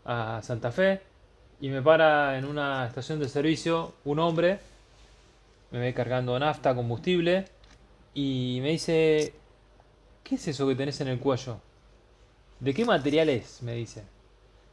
a 0.04 0.40
Santa 0.42 0.70
Fe 0.72 1.00
y 1.60 1.68
me 1.68 1.82
para 1.82 2.38
en 2.38 2.44
una 2.44 2.86
estación 2.86 3.18
de 3.18 3.28
servicio 3.28 3.94
un 4.04 4.18
hombre, 4.18 4.58
me 5.70 5.80
ve 5.80 5.94
cargando 5.94 6.38
nafta, 6.38 6.74
combustible 6.74 7.46
y 8.14 8.58
me 8.62 8.70
dice, 8.70 9.34
¿qué 10.22 10.34
es 10.36 10.48
eso 10.48 10.66
que 10.68 10.74
tenés 10.74 11.00
en 11.00 11.08
el 11.08 11.18
cuello? 11.18 11.60
¿De 12.60 12.74
qué 12.74 12.84
material 12.84 13.28
es? 13.28 13.62
Me 13.62 13.74
dice. 13.74 14.02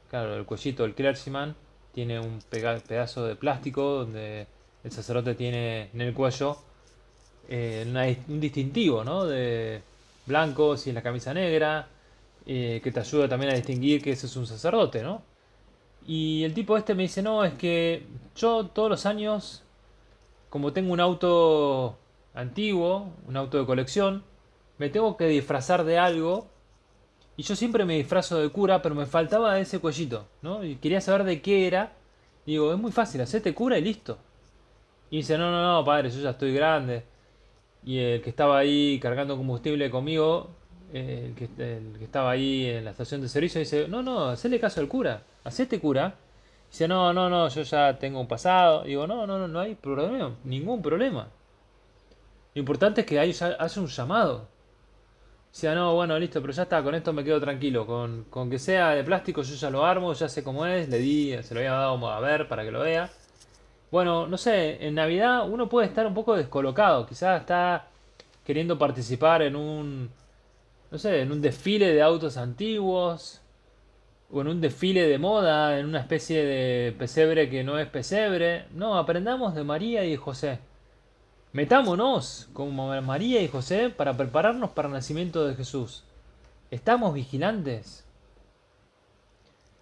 Claro, 0.09 0.35
el 0.35 0.45
cuellito 0.45 0.83
del 0.83 0.95
clergyman 0.95 1.55
tiene 1.93 2.19
un 2.19 2.39
pedazo 2.49 3.25
de 3.25 3.35
plástico 3.35 3.81
donde 3.81 4.47
el 4.83 4.91
sacerdote 4.91 5.35
tiene 5.35 5.89
en 5.93 6.01
el 6.01 6.13
cuello 6.13 6.57
eh, 7.49 8.23
un 8.27 8.39
distintivo, 8.39 9.03
¿no? 9.03 9.25
De 9.25 9.81
blanco, 10.25 10.77
si 10.77 10.89
es 10.89 10.95
la 10.95 11.01
camisa 11.01 11.33
negra, 11.33 11.87
eh, 12.45 12.79
que 12.83 12.91
te 12.91 12.99
ayuda 12.99 13.27
también 13.27 13.51
a 13.51 13.55
distinguir 13.55 14.01
que 14.01 14.11
ese 14.11 14.27
es 14.27 14.35
un 14.35 14.47
sacerdote, 14.47 15.03
¿no? 15.03 15.23
Y 16.07 16.43
el 16.43 16.53
tipo 16.53 16.77
este 16.77 16.95
me 16.95 17.03
dice, 17.03 17.21
no, 17.21 17.43
es 17.43 17.53
que 17.53 18.05
yo 18.35 18.67
todos 18.67 18.89
los 18.89 19.05
años, 19.05 19.63
como 20.49 20.73
tengo 20.73 20.93
un 20.93 20.99
auto 20.99 21.97
antiguo, 22.33 23.11
un 23.27 23.37
auto 23.37 23.59
de 23.59 23.65
colección, 23.65 24.23
me 24.77 24.89
tengo 24.89 25.17
que 25.17 25.25
disfrazar 25.27 25.83
de 25.83 25.97
algo. 25.97 26.47
Y 27.37 27.43
yo 27.43 27.55
siempre 27.55 27.85
me 27.85 27.95
disfrazo 27.95 28.39
de 28.39 28.49
cura, 28.49 28.81
pero 28.81 28.95
me 28.95 29.05
faltaba 29.05 29.59
ese 29.59 29.79
cuellito, 29.79 30.27
¿no? 30.41 30.63
Y 30.63 30.75
quería 30.75 31.01
saber 31.01 31.23
de 31.23 31.41
qué 31.41 31.67
era. 31.67 31.93
digo, 32.45 32.73
es 32.73 32.79
muy 32.79 32.91
fácil, 32.91 33.21
hacete 33.21 33.53
cura 33.53 33.77
y 33.77 33.81
listo. 33.81 34.17
Y 35.11 35.17
dice, 35.17 35.37
no, 35.37 35.51
no, 35.51 35.61
no, 35.63 35.85
padre, 35.85 36.09
yo 36.11 36.19
ya 36.21 36.31
estoy 36.31 36.53
grande. 36.53 37.03
Y 37.85 37.99
el 37.99 38.21
que 38.21 38.29
estaba 38.29 38.57
ahí 38.57 38.99
cargando 38.99 39.37
combustible 39.37 39.89
conmigo 39.89 40.49
el, 40.93 41.35
que, 41.35 41.49
estaba 42.01 42.31
ahí 42.31 42.65
en 42.65 42.85
la 42.85 42.91
estación 42.91 43.21
de 43.21 43.29
servicio 43.29 43.59
dice, 43.59 43.87
no, 43.87 44.01
no, 44.01 44.29
hacele 44.29 44.59
caso 44.59 44.79
al 44.79 44.87
cura, 44.87 45.23
hacete 45.43 45.79
cura. 45.79 46.15
Dice, 46.69 46.87
no, 46.87 47.13
no, 47.13 47.29
no, 47.29 47.47
yo 47.49 47.63
ya 47.63 47.97
tengo 47.97 48.19
un 48.19 48.27
pasado. 48.27 48.83
Digo, 48.83 49.07
no, 49.07 49.25
no, 49.25 49.39
no, 49.39 49.47
no 49.47 49.59
hay 49.59 49.75
problema, 49.75 50.35
ningún 50.43 50.81
problema. 50.81 51.27
Lo 52.53 52.59
importante 52.59 53.01
es 53.01 53.07
que 53.07 53.19
haya 53.19 53.57
un 53.77 53.87
llamado. 53.87 54.47
Decía, 55.51 55.73
no, 55.73 55.95
bueno, 55.95 56.17
listo, 56.19 56.41
pero 56.41 56.53
ya 56.53 56.63
está, 56.63 56.83
con 56.83 56.93
esto 56.93 57.11
me 57.11 57.23
quedo 57.23 57.39
tranquilo. 57.39 57.85
Con, 57.87 58.25
con 58.25 58.49
que 58.49 58.59
sea 58.59 58.89
de 58.91 59.03
plástico 59.03 59.41
yo 59.41 59.55
ya 59.55 59.69
lo 59.69 59.83
armo, 59.83 60.13
ya 60.13 60.29
sé 60.29 60.43
cómo 60.43 60.65
es, 60.65 60.89
le 60.89 60.99
di, 60.99 61.35
se 61.41 61.53
lo 61.53 61.59
había 61.59 61.71
dado 61.71 62.07
a 62.07 62.19
ver 62.19 62.47
para 62.47 62.63
que 62.63 62.71
lo 62.71 62.81
vea. 62.81 63.09
Bueno, 63.91 64.27
no 64.27 64.37
sé, 64.37 64.85
en 64.85 64.95
Navidad 64.95 65.49
uno 65.49 65.67
puede 65.69 65.87
estar 65.87 66.05
un 66.05 66.13
poco 66.13 66.35
descolocado, 66.35 67.05
quizás 67.07 67.41
está 67.41 67.87
queriendo 68.45 68.77
participar 68.77 69.41
en 69.41 69.55
un, 69.55 70.09
no 70.91 70.97
sé, 70.97 71.21
en 71.21 71.31
un 71.31 71.41
desfile 71.41 71.93
de 71.93 72.01
autos 72.01 72.37
antiguos, 72.37 73.41
o 74.31 74.41
en 74.41 74.47
un 74.47 74.61
desfile 74.61 75.07
de 75.07 75.17
moda, 75.17 75.79
en 75.79 75.85
una 75.85 75.99
especie 75.99 76.45
de 76.45 76.91
pesebre 76.93 77.49
que 77.49 77.63
no 77.63 77.79
es 77.79 77.87
pesebre. 77.87 78.65
No, 78.71 78.97
aprendamos 78.97 79.55
de 79.55 79.63
María 79.63 80.05
y 80.05 80.15
José. 80.15 80.59
Metámonos 81.51 82.47
como 82.53 83.01
María 83.01 83.41
y 83.41 83.47
José 83.47 83.89
para 83.89 84.15
prepararnos 84.15 84.69
para 84.71 84.87
el 84.87 84.93
nacimiento 84.93 85.47
de 85.47 85.55
Jesús. 85.55 86.03
¿Estamos 86.69 87.13
vigilantes? 87.15 88.05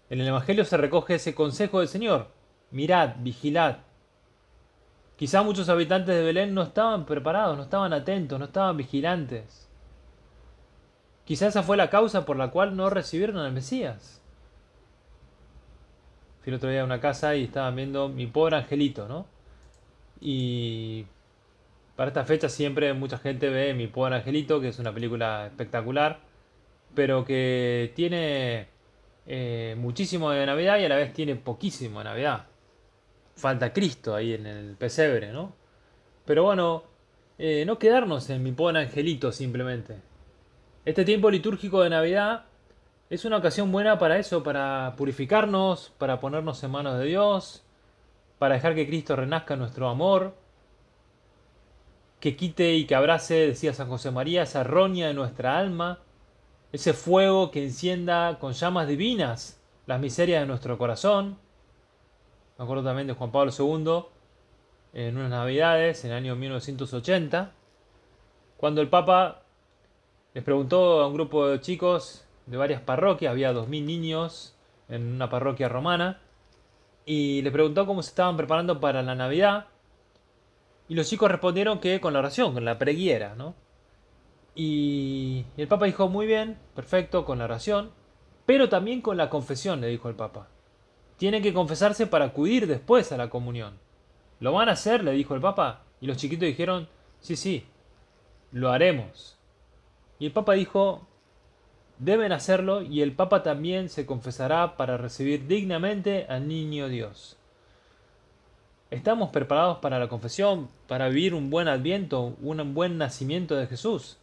En 0.09 0.21
el 0.21 0.27
Evangelio 0.27 0.63
se 0.63 0.77
recoge 0.77 1.15
ese 1.15 1.35
consejo 1.35 1.79
del 1.79 1.89
Señor. 1.89 2.27
Mirad, 2.71 3.15
vigilad. 3.19 3.79
Quizá 5.17 5.43
muchos 5.43 5.67
habitantes 5.67 6.15
de 6.15 6.23
Belén 6.23 6.53
no 6.53 6.61
estaban 6.63 7.05
preparados, 7.05 7.57
no 7.57 7.63
estaban 7.63 7.91
atentos, 7.91 8.39
no 8.39 8.45
estaban 8.45 8.77
vigilantes. 8.77 9.67
Quizá 11.25 11.47
esa 11.47 11.63
fue 11.63 11.75
la 11.75 11.89
causa 11.89 12.25
por 12.25 12.37
la 12.37 12.51
cual 12.51 12.77
no 12.77 12.89
recibieron 12.89 13.37
al 13.37 13.51
Mesías. 13.51 14.21
Fui 16.41 16.51
el 16.51 16.55
otro 16.55 16.69
día 16.69 16.81
a 16.81 16.85
una 16.85 17.01
casa 17.01 17.35
y 17.35 17.43
estaban 17.43 17.75
viendo 17.75 18.07
mi 18.07 18.27
pobre 18.27 18.55
angelito, 18.55 19.07
¿no? 19.07 19.25
Y 20.21 21.05
para 21.97 22.09
esta 22.09 22.25
fecha 22.25 22.47
siempre 22.47 22.93
mucha 22.93 23.17
gente 23.17 23.49
ve 23.49 23.73
Mi 23.73 23.87
Pobre 23.87 24.15
Angelito, 24.15 24.61
que 24.61 24.67
es 24.69 24.77
una 24.77 24.93
película 24.93 25.47
espectacular, 25.47 26.19
pero 26.93 27.25
que 27.25 27.91
tiene 27.95 28.67
eh, 29.25 29.75
muchísimo 29.79 30.29
de 30.29 30.45
Navidad 30.45 30.77
y 30.77 30.85
a 30.85 30.89
la 30.89 30.95
vez 30.95 31.11
tiene 31.11 31.35
poquísimo 31.35 31.99
de 31.99 32.05
Navidad. 32.05 32.45
Falta 33.37 33.71
Cristo 33.71 34.13
ahí 34.13 34.33
en 34.33 34.45
el 34.45 34.75
pesebre, 34.75 35.31
¿no? 35.31 35.53
Pero 36.25 36.43
bueno, 36.43 36.83
eh, 37.37 37.63
no 37.65 37.79
quedarnos 37.79 38.29
en 38.29 38.43
Mi 38.43 38.51
Pobre 38.51 38.79
Angelito 38.79 39.31
simplemente. 39.31 39.95
Este 40.83 41.05
tiempo 41.05 41.31
litúrgico 41.31 41.81
de 41.81 41.89
Navidad 41.89 42.45
es 43.09 43.23
una 43.23 43.37
ocasión 43.37 43.71
buena 43.71 43.97
para 43.97 44.17
eso, 44.17 44.43
para 44.43 44.93
purificarnos, 44.97 45.93
para 45.97 46.19
ponernos 46.19 46.61
en 46.63 46.71
manos 46.71 46.99
de 46.99 47.05
Dios, 47.05 47.63
para 48.39 48.55
dejar 48.55 48.75
que 48.75 48.87
Cristo 48.87 49.15
renazca 49.15 49.53
en 49.53 49.61
nuestro 49.61 49.87
amor 49.87 50.33
que 52.19 52.35
quite 52.35 52.75
y 52.75 52.85
que 52.85 52.95
abrace, 52.95 53.35
decía 53.47 53.73
San 53.73 53.89
José 53.89 54.11
María, 54.11 54.43
esa 54.43 54.63
roña 54.63 55.07
de 55.07 55.13
nuestra 55.13 55.57
alma, 55.57 55.99
ese 56.71 56.93
fuego 56.93 57.51
que 57.51 57.63
encienda 57.63 58.39
con 58.39 58.53
llamas 58.53 58.87
divinas 58.87 59.61
las 59.85 59.99
miserias 59.99 60.41
de 60.41 60.47
nuestro 60.47 60.77
corazón. 60.77 61.37
Me 62.57 62.63
acuerdo 62.63 62.83
también 62.83 63.07
de 63.07 63.13
Juan 63.13 63.31
Pablo 63.31 63.51
II, 63.57 64.05
en 64.93 65.15
unas 65.17 65.29
navidades, 65.29 66.03
en 66.05 66.11
el 66.11 66.17
año 66.17 66.35
1980, 66.35 67.51
cuando 68.57 68.81
el 68.81 68.89
Papa 68.89 69.43
les 70.33 70.43
preguntó 70.43 71.01
a 71.01 71.07
un 71.07 71.13
grupo 71.13 71.47
de 71.47 71.61
chicos 71.61 72.25
de 72.47 72.57
varias 72.57 72.81
parroquias, 72.81 73.31
había 73.31 73.53
2.000 73.53 73.85
niños 73.85 74.55
en 74.89 75.05
una 75.05 75.29
parroquia 75.29 75.69
romana, 75.69 76.19
y 77.05 77.43
les 77.43 77.53
preguntó 77.53 77.85
cómo 77.85 78.01
se 78.01 78.09
estaban 78.09 78.37
preparando 78.37 78.79
para 78.79 79.03
la 79.03 79.13
Navidad, 79.13 79.67
y 80.89 80.95
los 80.95 81.07
chicos 81.07 81.29
respondieron 81.29 81.79
que 81.79 82.01
con 82.01 82.13
la 82.13 82.19
oración, 82.19 82.53
con 82.53 82.65
la 82.65 82.79
preguiera, 82.79 83.35
¿no? 83.35 83.53
Y 84.55 85.45
el 85.57 85.67
Papa 85.67 85.85
dijo, 85.85 86.09
muy 86.09 86.25
bien, 86.25 86.57
perfecto, 86.73 87.23
con 87.23 87.37
la 87.37 87.45
oración, 87.45 87.91
pero 88.47 88.67
también 88.67 89.01
con 89.01 89.15
la 89.15 89.29
confesión, 89.29 89.79
le 89.79 89.87
dijo 89.87 90.09
el 90.09 90.15
Papa. 90.15 90.47
Tienen 91.17 91.43
que 91.43 91.53
confesarse 91.53 92.07
para 92.07 92.25
acudir 92.25 92.67
después 92.67 93.11
a 93.11 93.17
la 93.17 93.29
comunión. 93.29 93.73
¿Lo 94.39 94.53
van 94.53 94.69
a 94.69 94.73
hacer? 94.73 95.03
le 95.03 95.11
dijo 95.11 95.35
el 95.35 95.41
Papa. 95.41 95.83
Y 95.99 96.07
los 96.07 96.17
chiquitos 96.17 96.47
dijeron, 96.47 96.87
sí, 97.19 97.35
sí, 97.35 97.65
lo 98.51 98.71
haremos. 98.71 99.37
Y 100.19 100.27
el 100.27 100.31
Papa 100.31 100.53
dijo, 100.53 101.07
deben 101.99 102.31
hacerlo 102.31 102.81
y 102.81 103.01
el 103.01 103.13
Papa 103.13 103.43
también 103.43 103.89
se 103.89 104.05
confesará 104.05 104.77
para 104.77 104.97
recibir 104.97 105.47
dignamente 105.47 106.25
al 106.29 106.47
niño 106.47 106.87
Dios. 106.87 107.37
¿Estamos 108.89 109.31
preparados 109.31 109.79
para 109.79 109.99
la 109.99 110.07
confesión, 110.07 110.69
para 110.87 111.09
vivir 111.09 111.33
un 111.33 111.49
buen 111.49 111.67
adviento, 111.67 112.37
un 112.41 112.73
buen 112.73 112.97
nacimiento 112.97 113.55
de 113.55 113.67
Jesús? 113.67 114.17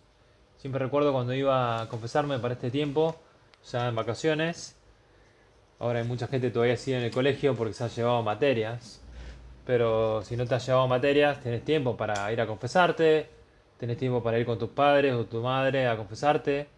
Siempre 0.56 0.82
recuerdo 0.82 1.12
cuando 1.12 1.34
iba 1.34 1.82
a 1.82 1.88
confesarme 1.90 2.38
para 2.38 2.54
este 2.54 2.70
tiempo, 2.70 3.16
ya 3.70 3.88
en 3.88 3.94
vacaciones. 3.94 4.76
Ahora 5.84 5.98
hay 5.98 6.06
mucha 6.06 6.28
gente 6.28 6.50
todavía 6.50 6.78
sigue 6.78 6.96
en 6.96 7.02
el 7.04 7.10
colegio 7.10 7.54
porque 7.54 7.74
se 7.74 7.84
han 7.84 7.90
llevado 7.90 8.22
materias. 8.22 9.02
Pero 9.66 10.22
si 10.22 10.34
no 10.34 10.46
te 10.46 10.54
has 10.54 10.66
llevado 10.66 10.88
materias, 10.88 11.40
tenés 11.42 11.62
tiempo 11.62 11.94
para 11.94 12.32
ir 12.32 12.40
a 12.40 12.46
confesarte, 12.46 13.28
tenés 13.76 13.98
tiempo 13.98 14.22
para 14.22 14.38
ir 14.38 14.46
con 14.46 14.58
tus 14.58 14.70
padres 14.70 15.12
o 15.12 15.26
tu 15.26 15.42
madre 15.42 15.86
a 15.86 15.94
confesarte. 15.98 16.68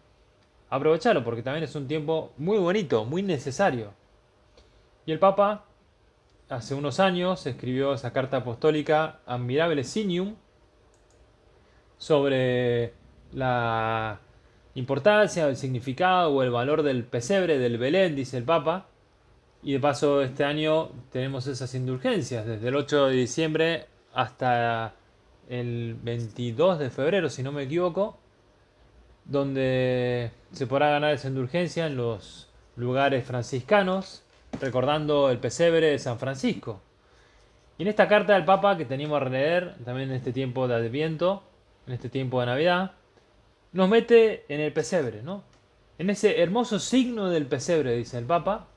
Aprovechalo 0.69 1.23
porque 1.23 1.41
también 1.41 1.63
es 1.63 1.73
un 1.75 1.87
tiempo 1.87 2.33
muy 2.35 2.57
bonito, 2.57 3.05
muy 3.05 3.23
necesario. 3.23 3.93
Y 5.05 5.13
el 5.13 5.19
Papa 5.19 5.63
hace 6.49 6.75
unos 6.75 6.99
años 6.99 7.47
escribió 7.47 7.93
esa 7.93 8.11
carta 8.11 8.35
apostólica 8.35 9.19
Admirable 9.25 9.85
Sinium 9.85 10.35
sobre 11.97 12.91
la 13.31 14.19
importancia, 14.75 15.47
el 15.47 15.55
significado 15.55 16.35
o 16.35 16.43
el 16.43 16.51
valor 16.51 16.83
del 16.83 17.05
pesebre, 17.05 17.57
del 17.57 17.77
Belén, 17.77 18.13
dice 18.13 18.35
el 18.35 18.43
Papa. 18.43 18.87
Y 19.63 19.73
de 19.73 19.79
paso 19.79 20.21
este 20.21 20.43
año 20.43 20.89
tenemos 21.11 21.47
esas 21.47 21.73
indulgencias, 21.75 22.45
desde 22.45 22.67
el 22.67 22.75
8 22.75 23.07
de 23.07 23.13
diciembre 23.15 23.85
hasta 24.13 24.93
el 25.49 25.95
22 26.01 26.79
de 26.79 26.89
febrero, 26.89 27.29
si 27.29 27.43
no 27.43 27.51
me 27.51 27.63
equivoco, 27.63 28.17
donde 29.25 30.31
se 30.51 30.67
podrá 30.67 30.89
ganar 30.89 31.13
esa 31.13 31.27
indulgencia 31.27 31.87
en 31.87 31.97
los 31.97 32.49
lugares 32.75 33.25
franciscanos 33.25 34.23
recordando 34.61 35.29
el 35.29 35.39
pesebre 35.39 35.87
de 35.87 35.99
San 35.99 36.19
Francisco. 36.19 36.81
Y 37.77 37.83
en 37.83 37.89
esta 37.89 38.07
carta 38.07 38.33
del 38.33 38.45
Papa 38.45 38.77
que 38.77 38.85
teníamos 38.85 39.21
a 39.21 39.25
leer, 39.25 39.75
también 39.85 40.09
en 40.09 40.15
este 40.15 40.33
tiempo 40.33 40.67
de 40.67 40.75
Adviento, 40.75 41.43
en 41.85 41.93
este 41.93 42.09
tiempo 42.09 42.39
de 42.39 42.47
Navidad, 42.47 42.91
nos 43.71 43.89
mete 43.89 44.45
en 44.49 44.61
el 44.61 44.73
pesebre, 44.73 45.21
¿no? 45.21 45.43
En 45.99 46.09
ese 46.09 46.41
hermoso 46.41 46.79
signo 46.79 47.29
del 47.29 47.45
pesebre, 47.45 47.95
dice 47.95 48.17
el 48.17 48.25
Papa, 48.25 48.67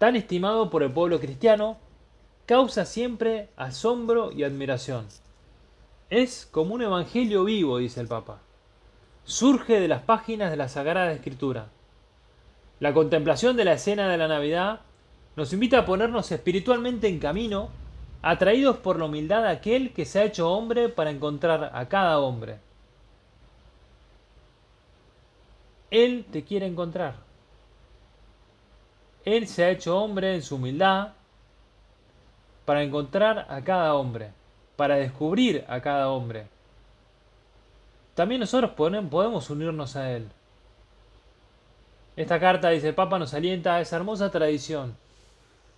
tan 0.00 0.16
estimado 0.16 0.70
por 0.70 0.82
el 0.82 0.90
pueblo 0.90 1.20
cristiano, 1.20 1.76
causa 2.46 2.86
siempre 2.86 3.50
asombro 3.56 4.32
y 4.32 4.44
admiración. 4.44 5.06
Es 6.08 6.48
como 6.50 6.74
un 6.74 6.80
evangelio 6.80 7.44
vivo, 7.44 7.76
dice 7.76 8.00
el 8.00 8.08
Papa. 8.08 8.38
Surge 9.24 9.78
de 9.78 9.88
las 9.88 10.00
páginas 10.00 10.50
de 10.50 10.56
la 10.56 10.70
Sagrada 10.70 11.12
Escritura. 11.12 11.66
La 12.80 12.94
contemplación 12.94 13.58
de 13.58 13.66
la 13.66 13.74
escena 13.74 14.08
de 14.08 14.16
la 14.16 14.26
Navidad 14.26 14.80
nos 15.36 15.52
invita 15.52 15.80
a 15.80 15.84
ponernos 15.84 16.32
espiritualmente 16.32 17.06
en 17.06 17.18
camino, 17.18 17.68
atraídos 18.22 18.78
por 18.78 18.98
la 18.98 19.04
humildad 19.04 19.42
de 19.42 19.50
aquel 19.50 19.92
que 19.92 20.06
se 20.06 20.18
ha 20.18 20.24
hecho 20.24 20.50
hombre 20.50 20.88
para 20.88 21.10
encontrar 21.10 21.72
a 21.74 21.88
cada 21.90 22.20
hombre. 22.20 22.56
Él 25.90 26.24
te 26.32 26.42
quiere 26.42 26.64
encontrar. 26.64 27.29
Él 29.24 29.46
se 29.46 29.64
ha 29.64 29.70
hecho 29.70 29.98
hombre 29.98 30.34
en 30.34 30.42
su 30.42 30.56
humildad 30.56 31.10
para 32.64 32.82
encontrar 32.82 33.46
a 33.48 33.62
cada 33.62 33.94
hombre, 33.94 34.30
para 34.76 34.96
descubrir 34.96 35.64
a 35.68 35.80
cada 35.80 36.10
hombre. 36.10 36.46
También 38.14 38.40
nosotros 38.40 38.72
podemos 38.72 39.50
unirnos 39.50 39.96
a 39.96 40.12
Él. 40.12 40.28
Esta 42.16 42.38
carta, 42.38 42.70
dice 42.70 42.88
el 42.88 42.94
Papa, 42.94 43.18
nos 43.18 43.34
alienta 43.34 43.76
a 43.76 43.80
esa 43.80 43.96
hermosa 43.96 44.30
tradición 44.30 44.96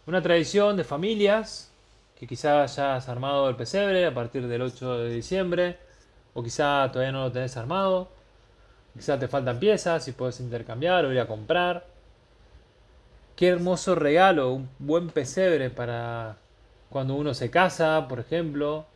una 0.06 0.20
tradición 0.20 0.76
de 0.76 0.84
familias 0.84 1.70
que 2.18 2.26
quizás 2.26 2.76
ya 2.76 2.96
has 2.96 3.08
armado 3.08 3.48
el 3.48 3.56
pesebre 3.56 4.06
a 4.06 4.14
partir 4.14 4.46
del 4.46 4.62
8 4.62 4.98
de 4.98 5.14
diciembre, 5.14 5.78
o 6.34 6.42
quizá 6.42 6.88
todavía 6.92 7.12
no 7.12 7.24
lo 7.24 7.32
tenés 7.32 7.56
armado, 7.56 8.08
quizá 8.94 9.18
te 9.18 9.28
faltan 9.28 9.58
piezas 9.58 10.06
y 10.08 10.12
puedes 10.12 10.40
intercambiar 10.40 11.04
o 11.04 11.12
ir 11.12 11.20
a 11.20 11.26
comprar. 11.26 11.84
Qué 13.36 13.48
hermoso 13.48 13.94
regalo, 13.94 14.52
un 14.52 14.68
buen 14.78 15.08
pesebre 15.08 15.70
para 15.70 16.36
cuando 16.90 17.14
uno 17.14 17.32
se 17.32 17.50
casa, 17.50 18.06
por 18.08 18.20
ejemplo, 18.20 18.86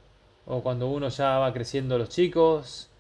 o 0.45 0.63
cuando 0.63 0.89
uno 0.89 1.09
ya 1.09 1.39
va 1.39 1.53
creciendo 1.55 1.97
los 1.97 2.11
chicos. 2.11 2.91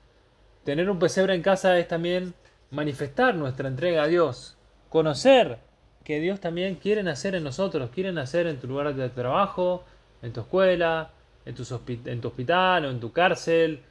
Tener 0.64 0.88
un 0.88 0.99
pesebre 0.99 1.35
en 1.35 1.42
casa 1.42 1.79
es 1.79 1.88
también 1.88 2.35
manifestar 2.70 3.35
nuestra 3.35 3.68
entrega 3.68 4.05
a 4.05 4.07
Dios, 4.07 4.57
conocer 4.88 5.59
que 6.05 6.20
Dios 6.20 6.40
también 6.40 6.77
quiere 6.77 7.03
nacer 7.03 7.35
en 7.35 7.44
nosotros, 7.44 7.90
quiere 7.90 8.12
nacer 8.12 8.46
en 8.46 8.59
tu 8.59 8.66
lugar 8.66 8.94
de 8.94 9.09
trabajo, 9.11 9.85
en 10.22 10.33
tu 10.33 10.40
escuela, 10.40 11.11
en 11.44 11.55
tu, 11.55 11.64
en 12.07 12.20
tu 12.20 12.29
hospital 12.29 12.87
o 12.87 12.90
en 12.90 13.01
tu 13.01 13.12
cárcel 13.12 13.83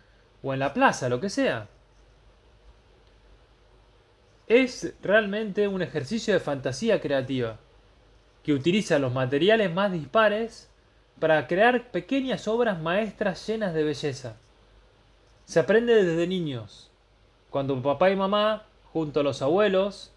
o 0.42 0.54
en 0.54 0.60
la 0.60 0.74
plaza, 0.74 1.10
lo 1.10 1.20
que 1.20 1.30
sea. 1.30 1.68
Es 4.48 4.94
realmente 5.02 5.68
un 5.68 5.82
ejercicio 5.82 6.34
de 6.34 6.40
fantasía 6.40 7.02
creativa, 7.02 7.58
que 8.44 8.54
utiliza 8.54 9.00
los 9.00 9.14
materiales 9.14 9.74
más 9.74 9.92
dispares 9.92 10.70
para 11.20 11.48
crear 11.48 11.90
pequeñas 11.92 12.48
obras 12.48 12.80
maestras 12.80 13.46
llenas 13.48 13.74
de 13.74 13.84
belleza. 13.84 14.38
Se 15.46 15.60
aprende 15.60 16.04
desde 16.04 16.28
niños, 16.28 16.92
cuando 17.50 17.82
papá 17.82 18.12
y 18.12 18.16
mamá, 18.16 18.64
junto 18.92 19.22
a 19.22 19.24
los 19.24 19.42
abuelos, 19.42 20.12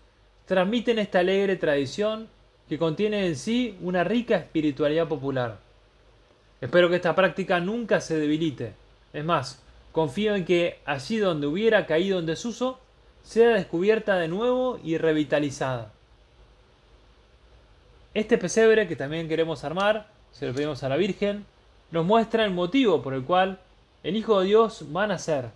transmiten 0.47 0.99
esta 0.99 1.21
alegre 1.21 1.57
tradición 1.57 2.29
que 2.69 2.79
contiene 2.79 3.27
en 3.27 3.37
sí 3.37 3.79
una 3.81 4.05
rica 4.05 4.37
espiritualidad 4.37 5.09
popular. 5.09 5.59
Espero 6.61 6.91
que 6.91 6.97
esta 6.97 7.15
práctica 7.15 7.61
nunca 7.61 8.01
se 8.01 8.19
debilite. 8.19 8.75
Es 9.13 9.25
más, 9.25 9.63
confío 9.93 10.35
en 10.35 10.45
que 10.45 10.81
allí 10.85 11.19
donde 11.19 11.47
hubiera 11.47 11.87
caído 11.87 12.19
en 12.19 12.27
desuso, 12.27 12.81
sea 13.23 13.51
descubierta 13.51 14.17
de 14.17 14.29
nuevo 14.29 14.79
y 14.83 14.99
revitalizada. 14.99 15.93
Este 18.15 18.39
pesebre 18.39 18.89
que 18.89 18.97
también 18.97 19.29
queremos 19.29 19.65
armar, 19.65 20.09
se 20.33 20.47
lo 20.47 20.55
pedimos 20.55 20.83
a 20.83 20.89
la 20.89 20.97
Virgen, 20.97 21.45
nos 21.91 22.05
muestra 22.05 22.45
el 22.45 22.51
motivo 22.51 23.03
por 23.03 23.15
el 23.15 23.25
cual 23.25 23.59
el 24.03 24.17
Hijo 24.17 24.41
de 24.41 24.47
Dios 24.47 24.85
va 24.95 25.05
a 25.05 25.09
nacer. 25.09 25.51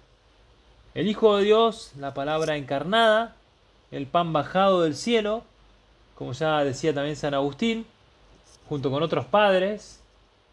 El 0.94 1.09
Hijo 1.09 1.37
de 1.37 1.44
Dios, 1.44 1.92
la 1.98 2.14
palabra 2.14 2.57
encarnada, 2.57 3.35
el 3.90 4.07
pan 4.07 4.33
bajado 4.33 4.83
del 4.83 4.94
cielo, 4.94 5.42
como 6.14 6.33
ya 6.33 6.62
decía 6.64 6.94
también 6.94 7.16
San 7.16 7.35
Agustín, 7.35 7.87
junto 8.68 8.90
con 8.90 9.03
otros 9.03 9.25
padres, 9.27 10.01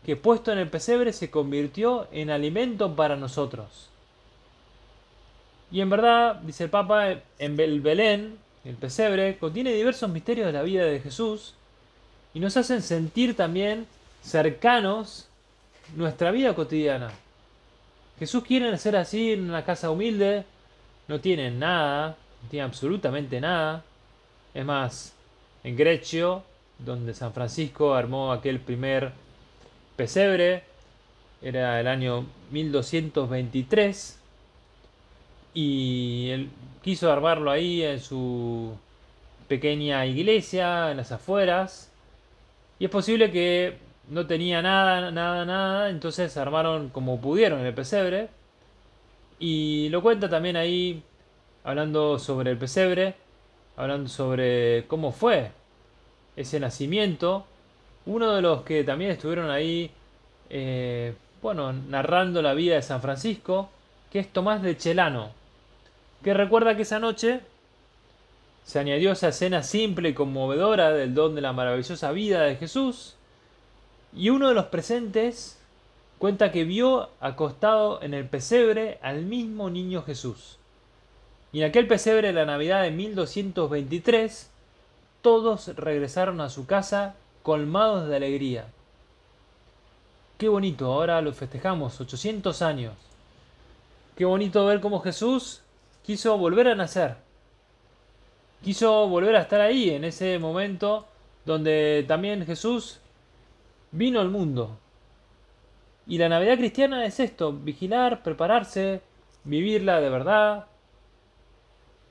que 0.06 0.16
puesto 0.16 0.52
en 0.52 0.58
el 0.58 0.70
pesebre 0.70 1.14
se 1.14 1.30
convirtió 1.30 2.08
en 2.12 2.30
alimento 2.30 2.96
para 2.96 3.16
nosotros. 3.16 3.90
Y 5.72 5.82
en 5.82 5.90
verdad, 5.90 6.36
dice 6.36 6.66
el 6.66 6.70
Papa, 6.70 7.10
en 7.38 7.60
el 7.60 7.82
Belén, 7.82 8.38
el 8.66 8.76
pesebre, 8.76 9.38
contiene 9.38 9.74
diversos 9.74 10.10
misterios 10.10 10.48
de 10.48 10.54
la 10.54 10.64
vida 10.64 10.86
de 10.86 11.00
Jesús 11.00 11.54
y 12.34 12.40
nos 12.40 12.58
hacen 12.58 12.82
sentir 12.82 13.36
también 13.36 13.88
cercanos 14.22 15.28
nuestra 15.96 16.32
vida 16.32 16.54
cotidiana. 16.54 17.12
Jesús 18.20 18.44
quiere 18.44 18.70
nacer 18.70 18.96
así 18.96 19.32
en 19.32 19.50
una 19.50 19.64
casa 19.64 19.90
humilde, 19.90 20.44
no 21.08 21.20
tiene 21.20 21.52
nada, 21.52 22.18
no 22.44 22.50
tiene 22.50 22.66
absolutamente 22.66 23.40
nada. 23.40 23.84
Es 24.54 24.66
más, 24.66 25.14
en 25.64 25.78
Grecio, 25.78 26.44
donde 26.78 27.14
San 27.14 27.34
Francisco 27.34 27.94
armó 27.94 28.32
aquel 28.32 28.60
primer 28.60 29.14
pesebre, 29.96 30.64
era 31.42 31.80
el 31.80 31.88
año 31.88 32.26
1223, 32.52 34.19
y 35.54 36.30
él 36.32 36.50
quiso 36.84 37.12
armarlo 37.12 37.52
ahí 37.52 37.84
en 37.84 38.00
su 38.00 38.74
pequeña 39.48 40.06
iglesia, 40.06 40.92
en 40.92 40.98
las 40.98 41.12
afueras, 41.12 41.92
y 42.78 42.86
es 42.86 42.92
posible 42.92 43.32
que 43.32 43.78
no 44.10 44.26
tenía 44.28 44.62
nada, 44.62 45.12
nada, 45.12 45.46
nada, 45.46 45.90
entonces 45.90 46.36
armaron 46.38 46.90
como 46.90 47.20
pudieron 47.20 47.66
el 47.66 47.74
pesebre, 47.74 48.30
y 49.40 49.90
lo 49.90 50.02
cuenta 50.02 50.30
también 50.30 50.56
ahí, 50.56 51.04
hablando 51.64 52.20
sobre 52.20 52.52
el 52.52 52.58
pesebre, 52.58 53.16
hablando 53.78 54.10
sobre 54.10 54.86
cómo 54.88 55.12
fue 55.12 55.52
ese 56.36 56.60
nacimiento, 56.60 57.46
uno 58.06 58.34
de 58.34 58.42
los 58.42 58.64
que 58.64 58.84
también 58.84 59.12
estuvieron 59.12 59.50
ahí, 59.50 59.92
eh, 60.50 61.14
bueno, 61.42 61.74
narrando 61.74 62.42
la 62.42 62.54
vida 62.54 62.76
de 62.76 62.82
San 62.82 63.02
Francisco, 63.02 63.70
que 64.12 64.20
es 64.20 64.32
Tomás 64.34 64.62
de 64.62 64.78
Chelano, 64.78 65.39
que 66.24 66.34
recuerda 66.34 66.76
que 66.76 66.82
esa 66.84 67.00
noche 67.00 67.42
se 68.66 68.80
añadió 68.80 69.12
esa 69.12 69.30
escena 69.30 69.64
simple 69.64 70.10
y 70.10 70.14
conmovedora 70.14 70.92
del 70.92 71.14
don 71.14 71.36
de 71.36 71.42
la 71.42 71.54
maravillosa 71.54 72.12
vida 72.12 72.42
de 72.42 72.56
Jesús, 72.56 73.16
y 74.16 74.30
uno 74.30 74.50
de 74.50 74.54
los 74.54 74.66
presentes 74.66 75.60
cuenta 76.18 76.52
que 76.52 76.66
vio 76.66 77.10
acostado 77.20 78.02
en 78.04 78.14
el 78.14 78.26
pesebre 78.26 79.00
al 79.02 79.24
mismo 79.24 79.70
niño 79.70 80.04
Jesús. 80.04 80.58
Y 81.52 81.62
en 81.62 81.70
aquel 81.70 81.88
pesebre 81.88 82.28
de 82.28 82.34
la 82.34 82.46
Navidad 82.46 82.84
de 82.84 82.92
1223, 82.92 84.52
todos 85.22 85.68
regresaron 85.76 86.42
a 86.42 86.50
su 86.50 86.66
casa 86.66 87.16
colmados 87.42 88.08
de 88.08 88.16
alegría. 88.18 88.68
Qué 90.38 90.48
bonito, 90.48 90.94
ahora 90.94 91.22
lo 91.22 91.34
festejamos, 91.34 92.00
800 92.00 92.62
años. 92.62 92.94
Qué 94.16 94.26
bonito 94.26 94.66
ver 94.66 94.80
cómo 94.80 95.00
Jesús 95.02 95.62
quiso 96.10 96.40
volver 96.40 96.68
a 96.70 96.74
nacer. 96.74 97.18
Quiso 98.64 99.08
volver 99.08 99.36
a 99.36 99.42
estar 99.42 99.62
ahí, 99.62 99.92
en 99.92 100.04
ese 100.04 100.40
momento 100.40 101.06
donde 101.46 102.04
también 102.08 102.48
Jesús 102.48 103.00
vino 103.92 104.20
al 104.20 104.30
mundo. 104.30 104.76
Y 106.08 106.18
la 106.18 106.28
Navidad 106.28 106.58
cristiana 106.58 107.06
es 107.06 107.20
esto, 107.20 107.54
vigilar, 107.54 108.24
prepararse, 108.24 109.02
vivirla 109.44 110.02
de 110.02 110.10
verdad, 110.10 110.66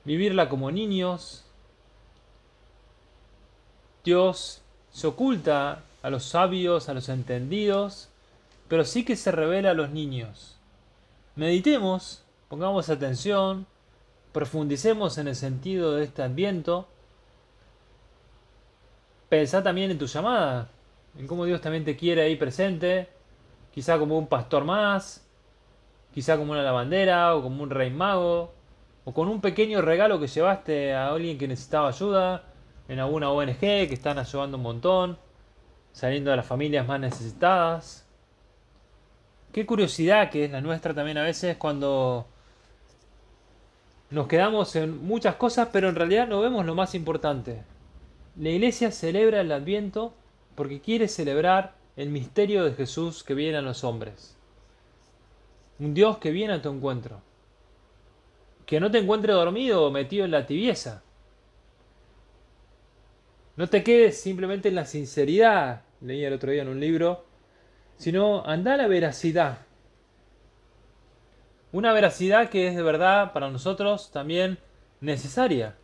vivirla 0.05 0.47
como 0.47 0.71
niños, 0.71 1.43
Dios 4.05 4.61
se 4.93 5.07
oculta 5.07 5.83
a 6.03 6.09
los 6.09 6.23
sabios, 6.23 6.87
a 6.87 6.93
los 6.93 7.09
entendidos, 7.09 8.07
pero 8.69 8.85
sí 8.85 9.03
que 9.03 9.17
se 9.17 9.33
revela 9.33 9.71
a 9.71 9.73
los 9.73 9.89
niños. 9.89 10.55
Meditemos, 11.35 12.23
pongamos 12.47 12.87
atención, 12.87 13.67
profundicemos 14.31 15.17
en 15.17 15.27
el 15.27 15.35
sentido 15.35 15.95
de 15.95 16.03
este 16.03 16.21
adviento. 16.21 16.87
Pensá 19.29 19.63
también 19.63 19.91
en 19.91 19.97
tu 19.97 20.05
llamada, 20.07 20.69
en 21.17 21.27
cómo 21.27 21.45
Dios 21.45 21.61
también 21.61 21.85
te 21.85 21.95
quiere 21.95 22.23
ahí 22.23 22.35
presente, 22.35 23.09
quizá 23.73 23.99
como 23.99 24.17
un 24.17 24.27
pastor 24.27 24.65
más, 24.65 25.27
quizá 26.13 26.37
como 26.37 26.51
una 26.51 26.63
lavandera 26.63 27.35
o 27.35 27.43
como 27.43 27.63
un 27.63 27.69
rey 27.69 27.91
mago, 27.91 28.53
o 29.05 29.13
con 29.13 29.27
un 29.27 29.41
pequeño 29.41 29.81
regalo 29.81 30.19
que 30.19 30.27
llevaste 30.27 30.93
a 30.93 31.09
alguien 31.09 31.37
que 31.37 31.47
necesitaba 31.47 31.89
ayuda, 31.89 32.43
en 32.87 32.99
alguna 32.99 33.29
ONG 33.29 33.59
que 33.59 33.93
están 33.93 34.17
ayudando 34.17 34.57
un 34.57 34.63
montón, 34.63 35.17
saliendo 35.91 36.31
de 36.31 36.37
las 36.37 36.45
familias 36.45 36.87
más 36.87 36.99
necesitadas. 36.99 38.05
Qué 39.51 39.65
curiosidad 39.65 40.29
que 40.29 40.45
es 40.45 40.51
la 40.51 40.61
nuestra 40.61 40.93
también 40.93 41.17
a 41.17 41.23
veces 41.23 41.57
cuando 41.57 42.27
nos 44.09 44.27
quedamos 44.27 44.75
en 44.75 45.05
muchas 45.05 45.35
cosas, 45.35 45.69
pero 45.71 45.89
en 45.89 45.95
realidad 45.95 46.27
no 46.27 46.41
vemos 46.41 46.65
lo 46.65 46.75
más 46.75 46.95
importante. 46.95 47.63
La 48.37 48.49
iglesia 48.49 48.91
celebra 48.91 49.41
el 49.41 49.51
adviento 49.51 50.13
porque 50.55 50.81
quiere 50.81 51.07
celebrar 51.07 51.75
el 51.95 52.09
misterio 52.09 52.63
de 52.63 52.73
Jesús 52.73 53.23
que 53.23 53.33
viene 53.33 53.57
a 53.57 53.61
los 53.61 53.83
hombres. 53.83 54.35
Un 55.79 55.93
Dios 55.93 56.17
que 56.17 56.31
viene 56.31 56.53
a 56.53 56.61
tu 56.61 56.69
encuentro. 56.69 57.21
Que 58.65 58.79
no 58.79 58.91
te 58.91 58.99
encuentre 58.99 59.33
dormido 59.33 59.85
o 59.85 59.91
metido 59.91 60.25
en 60.25 60.31
la 60.31 60.45
tibieza 60.45 61.03
no 63.59 63.67
te 63.67 63.83
quedes 63.83 64.21
simplemente 64.21 64.69
en 64.69 64.75
la 64.75 64.85
sinceridad, 64.85 65.81
leía 65.99 66.29
el 66.29 66.35
otro 66.35 66.49
día 66.49 66.61
en 66.61 66.69
un 66.69 66.79
libro, 66.79 67.25
sino 67.97 68.45
anda 68.45 68.75
a 68.75 68.77
la 68.77 68.87
veracidad. 68.87 69.57
Una 71.71 71.93
veracidad 71.93 72.49
que 72.49 72.67
es 72.67 72.75
de 72.75 72.81
verdad 72.81 73.31
para 73.31 73.49
nosotros 73.49 74.11
también 74.11 74.57
necesaria. 75.01 75.75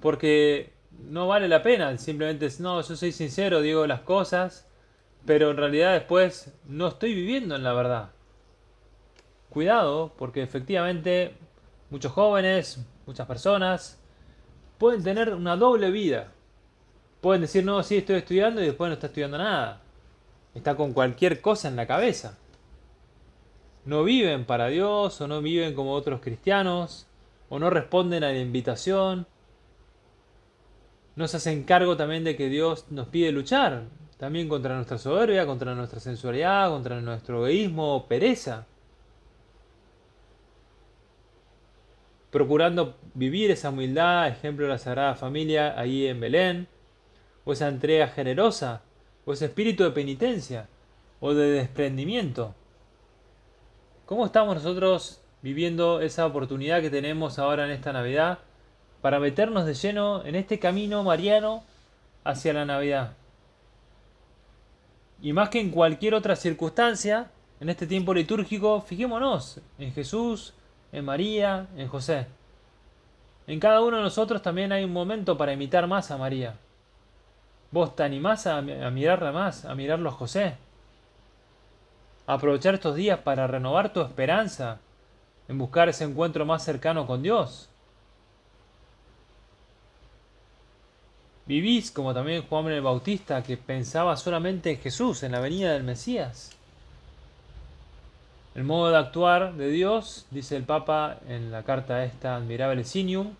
Porque 0.00 0.72
no 1.08 1.26
vale 1.28 1.48
la 1.48 1.62
pena 1.62 1.96
simplemente, 1.98 2.48
no, 2.60 2.80
yo 2.80 2.96
soy 2.96 3.12
sincero, 3.12 3.60
digo 3.60 3.86
las 3.86 4.00
cosas, 4.00 4.68
pero 5.26 5.50
en 5.50 5.56
realidad 5.56 5.94
después 5.94 6.52
no 6.66 6.88
estoy 6.88 7.14
viviendo 7.14 7.56
en 7.56 7.62
la 7.62 7.72
verdad. 7.72 8.10
Cuidado, 9.50 10.12
porque 10.16 10.42
efectivamente 10.42 11.34
muchos 11.90 12.12
jóvenes, 12.12 12.78
muchas 13.06 13.26
personas, 13.26 14.00
pueden 14.78 15.02
tener 15.02 15.34
una 15.34 15.56
doble 15.56 15.90
vida. 15.90 16.32
Pueden 17.20 17.42
decir, 17.42 17.64
no, 17.64 17.82
sí, 17.82 17.98
estoy 17.98 18.16
estudiando 18.16 18.62
y 18.62 18.66
después 18.66 18.88
no 18.88 18.94
está 18.94 19.08
estudiando 19.08 19.38
nada. 19.38 19.82
Está 20.54 20.74
con 20.74 20.92
cualquier 20.92 21.40
cosa 21.40 21.68
en 21.68 21.76
la 21.76 21.86
cabeza. 21.86 22.38
No 23.84 24.04
viven 24.04 24.44
para 24.44 24.68
Dios 24.68 25.20
o 25.20 25.28
no 25.28 25.40
viven 25.42 25.74
como 25.74 25.92
otros 25.92 26.20
cristianos 26.20 27.06
o 27.48 27.58
no 27.58 27.70
responden 27.70 28.24
a 28.24 28.32
la 28.32 28.38
invitación. 28.38 29.26
No 31.16 31.28
se 31.28 31.38
hacen 31.38 31.64
cargo 31.64 31.96
también 31.96 32.24
de 32.24 32.36
que 32.36 32.48
Dios 32.48 32.86
nos 32.90 33.08
pide 33.08 33.32
luchar 33.32 33.84
también 34.20 34.50
contra 34.50 34.74
nuestra 34.74 34.98
soberbia, 34.98 35.46
contra 35.46 35.74
nuestra 35.74 35.98
sensualidad, 35.98 36.68
contra 36.68 37.00
nuestro 37.00 37.38
egoísmo 37.38 37.96
o 37.96 38.06
pereza. 38.06 38.66
Procurando 42.30 42.96
vivir 43.14 43.50
esa 43.50 43.70
humildad, 43.70 44.28
ejemplo 44.28 44.66
de 44.66 44.72
la 44.72 44.78
Sagrada 44.78 45.14
Familia 45.14 45.78
ahí 45.80 46.06
en 46.06 46.20
Belén 46.20 46.68
o 47.44 47.52
esa 47.54 47.68
entrega 47.68 48.08
generosa, 48.08 48.82
o 49.24 49.32
ese 49.32 49.46
espíritu 49.46 49.84
de 49.84 49.90
penitencia, 49.90 50.68
o 51.20 51.32
de 51.32 51.50
desprendimiento. 51.52 52.54
¿Cómo 54.10 54.26
estamos 54.26 54.56
nosotros 54.56 55.20
viviendo 55.40 56.00
esa 56.00 56.26
oportunidad 56.26 56.80
que 56.80 56.90
tenemos 56.90 57.38
ahora 57.38 57.64
en 57.64 57.70
esta 57.70 57.92
Navidad 57.92 58.40
para 59.00 59.20
meternos 59.20 59.64
de 59.66 59.74
lleno 59.74 60.24
en 60.24 60.34
este 60.34 60.58
camino 60.58 61.04
mariano 61.04 61.62
hacia 62.24 62.52
la 62.52 62.64
Navidad. 62.64 63.12
Y 65.22 65.32
más 65.32 65.48
que 65.48 65.60
en 65.60 65.70
cualquier 65.70 66.14
otra 66.14 66.34
circunstancia, 66.34 67.30
en 67.60 67.68
este 67.68 67.86
tiempo 67.86 68.12
litúrgico, 68.12 68.80
fijémonos 68.80 69.60
en 69.78 69.92
Jesús, 69.92 70.54
en 70.90 71.04
María, 71.04 71.68
en 71.76 71.86
José. 71.86 72.26
En 73.46 73.60
cada 73.60 73.80
uno 73.80 73.98
de 73.98 74.02
nosotros 74.02 74.42
también 74.42 74.72
hay 74.72 74.82
un 74.82 74.92
momento 74.92 75.38
para 75.38 75.52
imitar 75.52 75.86
más 75.86 76.10
a 76.10 76.16
María. 76.16 76.56
¿Vos 77.70 77.94
te 77.94 78.02
animás 78.02 78.48
a, 78.48 78.60
mirarla 78.60 79.30
más, 79.30 79.64
a 79.64 79.76
mirarlo 79.76 80.08
a 80.08 80.12
José? 80.12 80.56
Aprovechar 82.30 82.74
estos 82.74 82.94
días 82.94 83.18
para 83.18 83.48
renovar 83.48 83.92
tu 83.92 84.00
esperanza 84.02 84.78
en 85.48 85.58
buscar 85.58 85.88
ese 85.88 86.04
encuentro 86.04 86.46
más 86.46 86.62
cercano 86.64 87.04
con 87.04 87.24
Dios. 87.24 87.68
Vivís 91.46 91.90
como 91.90 92.14
también 92.14 92.46
Juan 92.46 92.68
el 92.68 92.82
Bautista, 92.82 93.42
que 93.42 93.56
pensaba 93.56 94.16
solamente 94.16 94.70
en 94.70 94.78
Jesús, 94.78 95.24
en 95.24 95.32
la 95.32 95.40
venida 95.40 95.72
del 95.72 95.82
Mesías. 95.82 96.52
El 98.54 98.62
modo 98.62 98.92
de 98.92 98.98
actuar 98.98 99.54
de 99.54 99.68
Dios, 99.68 100.28
dice 100.30 100.56
el 100.56 100.62
Papa 100.62 101.16
en 101.28 101.50
la 101.50 101.64
carta 101.64 102.04
esta 102.04 102.36
Admirable 102.36 102.84
Sinium, 102.84 103.34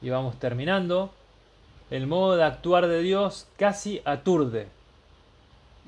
y 0.00 0.10
vamos 0.10 0.38
terminando, 0.38 1.12
el 1.90 2.06
modo 2.06 2.36
de 2.36 2.44
actuar 2.44 2.86
de 2.86 3.02
Dios 3.02 3.48
casi 3.56 4.00
aturde, 4.04 4.68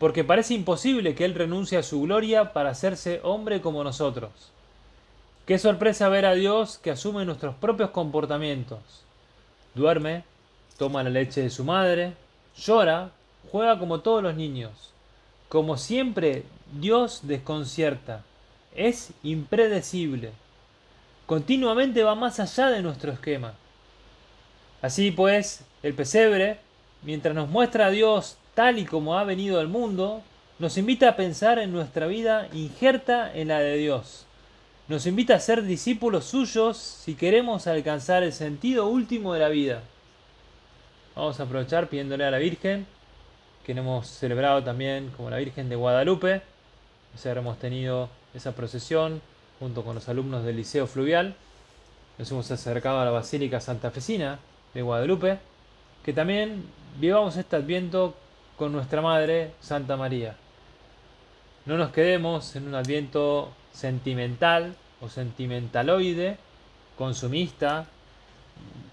porque 0.00 0.24
parece 0.24 0.54
imposible 0.54 1.14
que 1.14 1.26
Él 1.26 1.34
renuncie 1.34 1.76
a 1.76 1.82
su 1.82 2.00
gloria 2.00 2.54
para 2.54 2.70
hacerse 2.70 3.20
hombre 3.22 3.60
como 3.60 3.84
nosotros. 3.84 4.30
Qué 5.44 5.58
sorpresa 5.58 6.08
ver 6.08 6.24
a 6.24 6.32
Dios 6.32 6.78
que 6.78 6.90
asume 6.90 7.26
nuestros 7.26 7.54
propios 7.56 7.90
comportamientos. 7.90 8.80
Duerme, 9.74 10.24
toma 10.78 11.02
la 11.02 11.10
leche 11.10 11.42
de 11.42 11.50
su 11.50 11.64
madre, 11.64 12.14
llora, 12.56 13.10
juega 13.52 13.78
como 13.78 14.00
todos 14.00 14.22
los 14.22 14.34
niños. 14.34 14.94
Como 15.50 15.76
siempre, 15.76 16.44
Dios 16.72 17.20
desconcierta, 17.24 18.24
es 18.74 19.12
impredecible, 19.22 20.32
continuamente 21.26 22.04
va 22.04 22.14
más 22.14 22.40
allá 22.40 22.70
de 22.70 22.80
nuestro 22.80 23.12
esquema. 23.12 23.52
Así 24.80 25.10
pues, 25.10 25.62
el 25.82 25.92
pesebre, 25.92 26.58
mientras 27.02 27.34
nos 27.34 27.50
muestra 27.50 27.86
a 27.86 27.90
Dios 27.90 28.38
tal 28.60 28.78
y 28.78 28.84
como 28.84 29.16
ha 29.16 29.24
venido 29.24 29.58
al 29.58 29.68
mundo, 29.68 30.20
nos 30.58 30.76
invita 30.76 31.08
a 31.08 31.16
pensar 31.16 31.58
en 31.58 31.72
nuestra 31.72 32.06
vida 32.06 32.46
injerta 32.52 33.32
en 33.34 33.48
la 33.48 33.58
de 33.58 33.78
Dios. 33.78 34.26
Nos 34.86 35.06
invita 35.06 35.34
a 35.34 35.40
ser 35.40 35.62
discípulos 35.62 36.26
suyos 36.26 36.76
si 36.76 37.14
queremos 37.14 37.66
alcanzar 37.66 38.22
el 38.22 38.34
sentido 38.34 38.86
último 38.88 39.32
de 39.32 39.40
la 39.40 39.48
vida. 39.48 39.80
Vamos 41.16 41.40
a 41.40 41.44
aprovechar 41.44 41.88
pidiéndole 41.88 42.22
a 42.26 42.30
la 42.30 42.36
Virgen, 42.36 42.86
que 43.64 43.72
hemos 43.72 44.06
celebrado 44.08 44.62
también 44.62 45.10
como 45.16 45.30
la 45.30 45.38
Virgen 45.38 45.70
de 45.70 45.76
Guadalupe. 45.76 46.42
Hemos 47.24 47.58
tenido 47.58 48.10
esa 48.34 48.52
procesión 48.52 49.22
junto 49.58 49.82
con 49.84 49.94
los 49.94 50.06
alumnos 50.10 50.44
del 50.44 50.56
Liceo 50.56 50.86
Fluvial. 50.86 51.34
Nos 52.18 52.30
hemos 52.30 52.50
acercado 52.50 53.00
a 53.00 53.06
la 53.06 53.10
Basílica 53.10 53.58
Santa 53.58 53.90
Fecina 53.90 54.38
de 54.74 54.82
Guadalupe, 54.82 55.38
que 56.04 56.12
también 56.12 56.62
vivamos 56.98 57.38
este 57.38 57.56
adviento 57.56 58.14
con 58.60 58.72
nuestra 58.72 59.00
Madre 59.00 59.52
Santa 59.62 59.96
María. 59.96 60.36
No 61.64 61.78
nos 61.78 61.92
quedemos 61.92 62.54
en 62.56 62.68
un 62.68 62.74
adviento 62.74 63.54
sentimental 63.72 64.74
o 65.00 65.08
sentimentaloide, 65.08 66.36
consumista, 66.98 67.86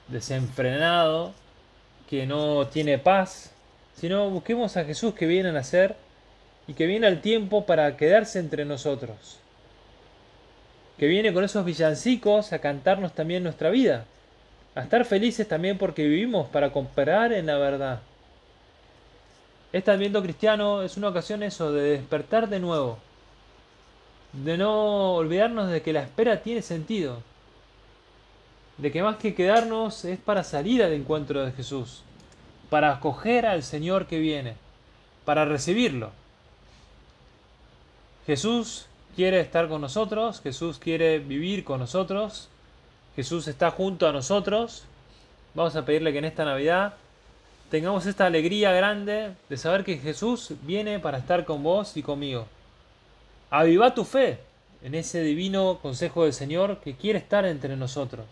desenfrenado, 0.07 1.33
que 2.09 2.25
no 2.25 2.67
tiene 2.67 2.97
paz, 2.97 3.51
sino 3.93 4.29
busquemos 4.29 4.77
a 4.77 4.85
Jesús 4.85 5.13
que 5.13 5.25
viene 5.25 5.49
a 5.49 5.51
nacer 5.51 5.97
y 6.65 6.73
que 6.73 6.85
viene 6.85 7.05
al 7.05 7.19
tiempo 7.19 7.65
para 7.65 7.97
quedarse 7.97 8.39
entre 8.39 8.63
nosotros, 8.63 9.37
que 10.97 11.07
viene 11.07 11.33
con 11.33 11.43
esos 11.43 11.65
villancicos 11.65 12.53
a 12.53 12.59
cantarnos 12.59 13.11
también 13.11 13.43
nuestra 13.43 13.69
vida, 13.69 14.05
a 14.75 14.83
estar 14.83 15.03
felices 15.03 15.45
también 15.45 15.77
porque 15.77 16.07
vivimos 16.07 16.47
para 16.47 16.71
cooperar 16.71 17.33
en 17.33 17.47
la 17.47 17.57
verdad. 17.57 17.99
Este 19.77 19.91
adviento 19.91 20.23
cristiano 20.23 20.81
es 20.81 20.97
una 20.97 21.09
ocasión 21.09 21.43
eso, 21.43 21.71
de 21.71 21.91
despertar 21.91 22.49
de 22.49 22.59
nuevo, 22.59 22.97
de 24.33 24.57
no 24.57 25.13
olvidarnos 25.13 25.69
de 25.69 25.83
que 25.83 25.93
la 25.93 26.01
espera 26.01 26.41
tiene 26.41 26.63
sentido, 26.63 27.21
de 28.79 28.91
que 28.91 29.03
más 29.03 29.17
que 29.17 29.35
quedarnos 29.35 30.03
es 30.03 30.17
para 30.17 30.43
salir 30.43 30.81
al 30.81 30.93
encuentro 30.93 31.45
de 31.45 31.51
Jesús, 31.51 32.01
para 32.71 32.91
acoger 32.91 33.45
al 33.45 33.61
Señor 33.61 34.07
que 34.07 34.17
viene, 34.17 34.55
para 35.25 35.45
recibirlo. 35.45 36.09
Jesús 38.25 38.87
quiere 39.15 39.39
estar 39.41 39.67
con 39.67 39.81
nosotros, 39.81 40.41
Jesús 40.41 40.79
quiere 40.79 41.19
vivir 41.19 41.63
con 41.63 41.81
nosotros, 41.81 42.49
Jesús 43.15 43.47
está 43.47 43.69
junto 43.69 44.07
a 44.07 44.11
nosotros. 44.11 44.85
Vamos 45.53 45.75
a 45.75 45.85
pedirle 45.85 46.13
que 46.13 46.17
en 46.17 46.25
esta 46.25 46.45
Navidad 46.45 46.95
tengamos 47.69 48.05
esta 48.05 48.25
alegría 48.25 48.71
grande 48.71 49.33
de 49.49 49.57
saber 49.57 49.83
que 49.83 49.97
Jesús 49.97 50.53
viene 50.61 50.99
para 50.99 51.17
estar 51.17 51.45
con 51.45 51.63
vos 51.63 51.97
y 51.97 52.03
conmigo. 52.03 52.47
Aviva 53.49 53.93
tu 53.93 54.03
fe 54.03 54.39
en 54.83 54.95
ese 54.95 55.21
divino 55.21 55.79
consejo 55.81 56.23
del 56.23 56.33
Señor 56.33 56.79
que 56.79 56.95
quiere 56.95 57.19
estar 57.19 57.45
entre 57.45 57.75
nosotros. 57.75 58.25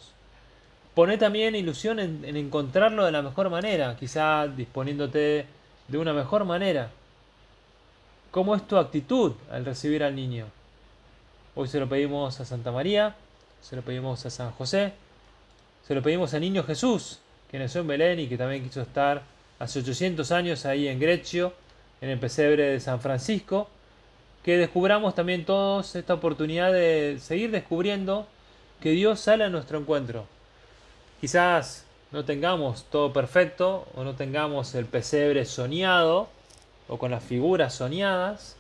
Poné 0.94 1.18
también 1.18 1.56
ilusión 1.56 2.00
en, 2.00 2.24
encontrarlo 2.38 3.06
de 3.06 3.12
la 3.12 3.22
mejor 3.22 3.50
manera, 3.50 3.98
quizá 4.00 4.48
disponiéndote 4.48 5.46
de 5.88 5.98
una 5.98 6.14
mejor 6.14 6.46
manera. 6.46 6.90
¿Cómo 8.32 8.56
es 8.56 8.66
tu 8.68 8.78
actitud 8.78 9.34
al 9.52 9.66
recibir 9.66 10.04
al 10.04 10.16
niño? 10.16 10.46
Hoy 11.56 11.68
se 11.68 11.80
lo 11.80 11.90
pedimos 11.90 12.40
a 12.40 12.46
Santa 12.46 12.72
María, 12.72 13.16
se 13.62 13.76
lo 13.76 13.82
pedimos 13.82 14.26
a 14.26 14.30
San 14.30 14.52
José, 14.52 14.94
se 15.86 15.96
lo 15.96 16.02
pedimos 16.02 16.34
a 16.34 16.40
Niño 16.40 16.64
Jesús, 16.64 17.20
que 17.56 17.60
nació 17.60 17.82
en 17.82 17.88
Belén 17.88 18.20
y 18.20 18.28
que 18.28 18.38
también 18.38 18.66
quiso 18.66 18.82
estar 18.82 19.22
hace 19.60 19.80
800 19.80 20.30
años 20.34 20.66
ahí 20.66 20.90
en 20.90 21.00
Grecio, 21.00 21.54
en 22.02 22.10
el 22.10 22.20
pesebre 22.20 22.64
de 22.64 22.82
San 22.82 23.00
Francisco, 23.00 23.70
que 24.44 24.58
descubramos 24.58 25.16
también 25.16 25.46
todos 25.46 25.96
esta 25.96 26.16
oportunidad 26.16 26.74
de 26.74 27.18
seguir 27.22 27.52
descubriendo 27.52 28.28
que 28.82 28.90
Dios 28.90 29.22
sale 29.22 29.46
a 29.46 29.50
nuestro 29.50 29.80
encuentro, 29.80 30.26
Quizás 31.22 31.86
no 32.12 32.26
tengamos 32.26 32.84
todo 32.92 33.14
perfecto 33.14 33.88
o 33.96 34.04
no 34.04 34.16
tengamos 34.16 34.76
el 34.76 34.86
pesebre 34.86 35.46
soñado 35.46 36.28
o 36.90 36.98
con 36.98 37.10
las 37.10 37.24
figuras 37.24 37.74
soñadas. 37.74 38.58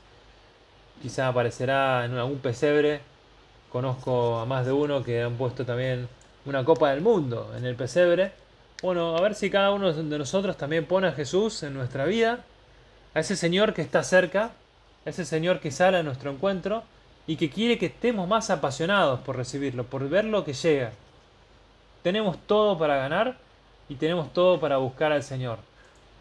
Quizás 1.02 1.32
aparecerá 1.32 2.06
en 2.06 2.14
algún 2.14 2.40
pesebre. 2.40 3.02
Conozco 3.74 4.40
a 4.40 4.46
más 4.46 4.66
de 4.66 4.72
uno 4.72 5.04
que 5.04 5.22
han 5.22 5.36
puesto 5.36 5.66
también 5.66 6.08
una 6.46 6.64
copa 6.64 6.92
del 6.92 7.02
mundo 7.02 7.54
en 7.58 7.66
el 7.66 7.76
pesebre. 7.76 8.45
Bueno, 8.82 9.16
a 9.16 9.22
ver 9.22 9.36
si 9.36 9.50
cada 9.50 9.72
uno 9.72 9.94
de 9.94 10.18
nosotros 10.18 10.58
también 10.58 10.86
pone 10.86 11.08
a 11.08 11.14
Jesús 11.14 11.64
en 11.64 11.74
nuestra 11.74 12.04
vida, 12.04 12.44
a 13.14 13.22
ese 13.22 13.38
Señor 13.38 13.74
que 13.74 13.82
está 13.82 14.04
cerca, 14.04 14.52
a 15.06 15.10
ese 15.10 15.24
Señor 15.24 15.62
que 15.62 15.72
sale 15.72 15.98
a 15.98 16.04
nuestro 16.04 16.30
encuentro 16.30 16.84
y 17.26 17.38
que 17.38 17.50
quiere 17.50 17.78
que 17.78 17.86
estemos 17.86 18.28
más 18.28 18.50
apasionados 18.50 19.22
por 19.22 19.38
recibirlo, 19.38 19.86
por 19.86 20.08
ver 20.10 20.26
lo 20.26 20.44
que 20.44 20.54
llega. 20.54 20.92
Tenemos 22.04 22.38
todo 22.46 22.78
para 22.78 22.98
ganar 22.98 23.38
y 23.88 23.96
tenemos 23.96 24.34
todo 24.34 24.60
para 24.60 24.78
buscar 24.78 25.14
al 25.14 25.24
Señor. 25.24 25.58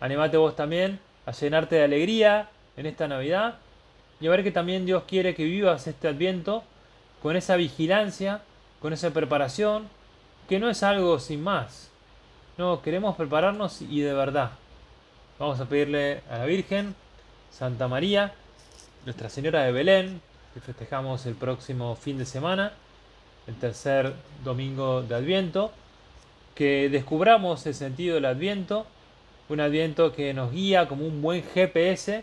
Animate 0.01 0.37
vos 0.37 0.55
también 0.55 1.01
a 1.27 1.33
llenarte 1.33 1.75
de 1.75 1.85
alegría 1.85 2.51
en 2.77 2.87
esta 2.87 3.09
Navidad 3.09 3.57
y 4.21 4.29
a 4.29 4.31
ver 4.31 4.45
que 4.45 4.53
también 4.53 4.87
Dios 4.87 5.03
quiere 5.09 5.35
que 5.35 5.45
vivas 5.45 5.89
este 5.89 6.07
adviento 6.07 6.63
con 7.21 7.35
esa 7.35 7.57
vigilancia, 7.57 8.43
con 8.81 8.93
esa 8.93 9.11
preparación, 9.11 9.89
que 10.49 10.61
no 10.61 10.71
es 10.71 10.85
algo 10.85 11.19
sin 11.19 11.43
más. 11.43 11.91
No, 12.57 12.83
queremos 12.83 13.17
prepararnos 13.17 13.83
y 13.83 14.01
de 14.01 14.15
verdad. 14.15 14.53
Vamos 15.41 15.59
a 15.59 15.65
pedirle 15.65 16.21
a 16.31 16.39
la 16.39 16.45
Virgen, 16.45 16.95
Santa 17.51 17.89
María, 17.89 18.33
Nuestra 19.05 19.29
Señora 19.29 19.65
de 19.65 19.73
Belén, 19.73 20.21
que 20.55 20.61
festejamos 20.61 21.27
el 21.27 21.35
próximo 21.35 21.97
fin 21.97 22.17
de 22.17 22.25
semana, 22.25 22.73
el 23.49 23.57
tercer 23.57 24.15
domingo 24.45 25.03
de 25.03 25.17
Adviento, 25.17 25.73
que 26.55 26.89
descubramos 26.91 27.67
el 27.67 27.75
sentido 27.75 28.15
del 28.15 28.27
Adviento, 28.27 28.87
un 29.49 29.59
Adviento 29.59 30.13
que 30.13 30.33
nos 30.33 30.53
guía 30.53 30.87
como 30.87 31.05
un 31.05 31.21
buen 31.23 31.43
GPS, 31.43 32.23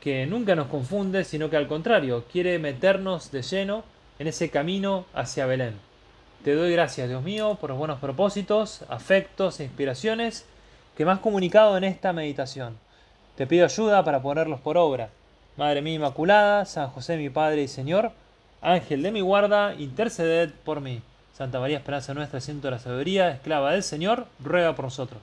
que 0.00 0.26
nunca 0.26 0.54
nos 0.54 0.68
confunde, 0.68 1.24
sino 1.24 1.50
que 1.50 1.56
al 1.56 1.66
contrario, 1.66 2.24
quiere 2.30 2.60
meternos 2.60 3.32
de 3.32 3.42
lleno 3.42 3.82
en 4.20 4.28
ese 4.28 4.48
camino 4.48 5.06
hacia 5.12 5.46
Belén. 5.46 5.89
Te 6.44 6.54
doy 6.54 6.72
gracias, 6.72 7.06
Dios 7.06 7.22
mío, 7.22 7.58
por 7.60 7.68
los 7.68 7.78
buenos 7.78 7.98
propósitos, 7.98 8.82
afectos 8.88 9.60
e 9.60 9.64
inspiraciones 9.64 10.46
que 10.96 11.04
me 11.04 11.12
has 11.12 11.18
comunicado 11.18 11.76
en 11.76 11.84
esta 11.84 12.14
meditación. 12.14 12.78
Te 13.36 13.46
pido 13.46 13.66
ayuda 13.66 14.02
para 14.04 14.22
ponerlos 14.22 14.58
por 14.60 14.78
obra. 14.78 15.10
Madre 15.58 15.82
mía 15.82 15.96
Inmaculada, 15.96 16.64
San 16.64 16.88
José 16.88 17.18
mi 17.18 17.28
Padre 17.28 17.64
y 17.64 17.68
Señor, 17.68 18.12
Ángel 18.62 19.02
de 19.02 19.12
mi 19.12 19.20
guarda, 19.20 19.74
interceded 19.74 20.50
por 20.64 20.80
mí. 20.80 21.02
Santa 21.34 21.60
María 21.60 21.76
Esperanza 21.76 22.14
Nuestra, 22.14 22.40
Ciento 22.40 22.68
de 22.68 22.72
la 22.72 22.78
Sabiduría, 22.78 23.30
esclava 23.32 23.72
del 23.72 23.82
Señor, 23.82 24.26
ruega 24.42 24.74
por 24.74 24.86
nosotros. 24.86 25.18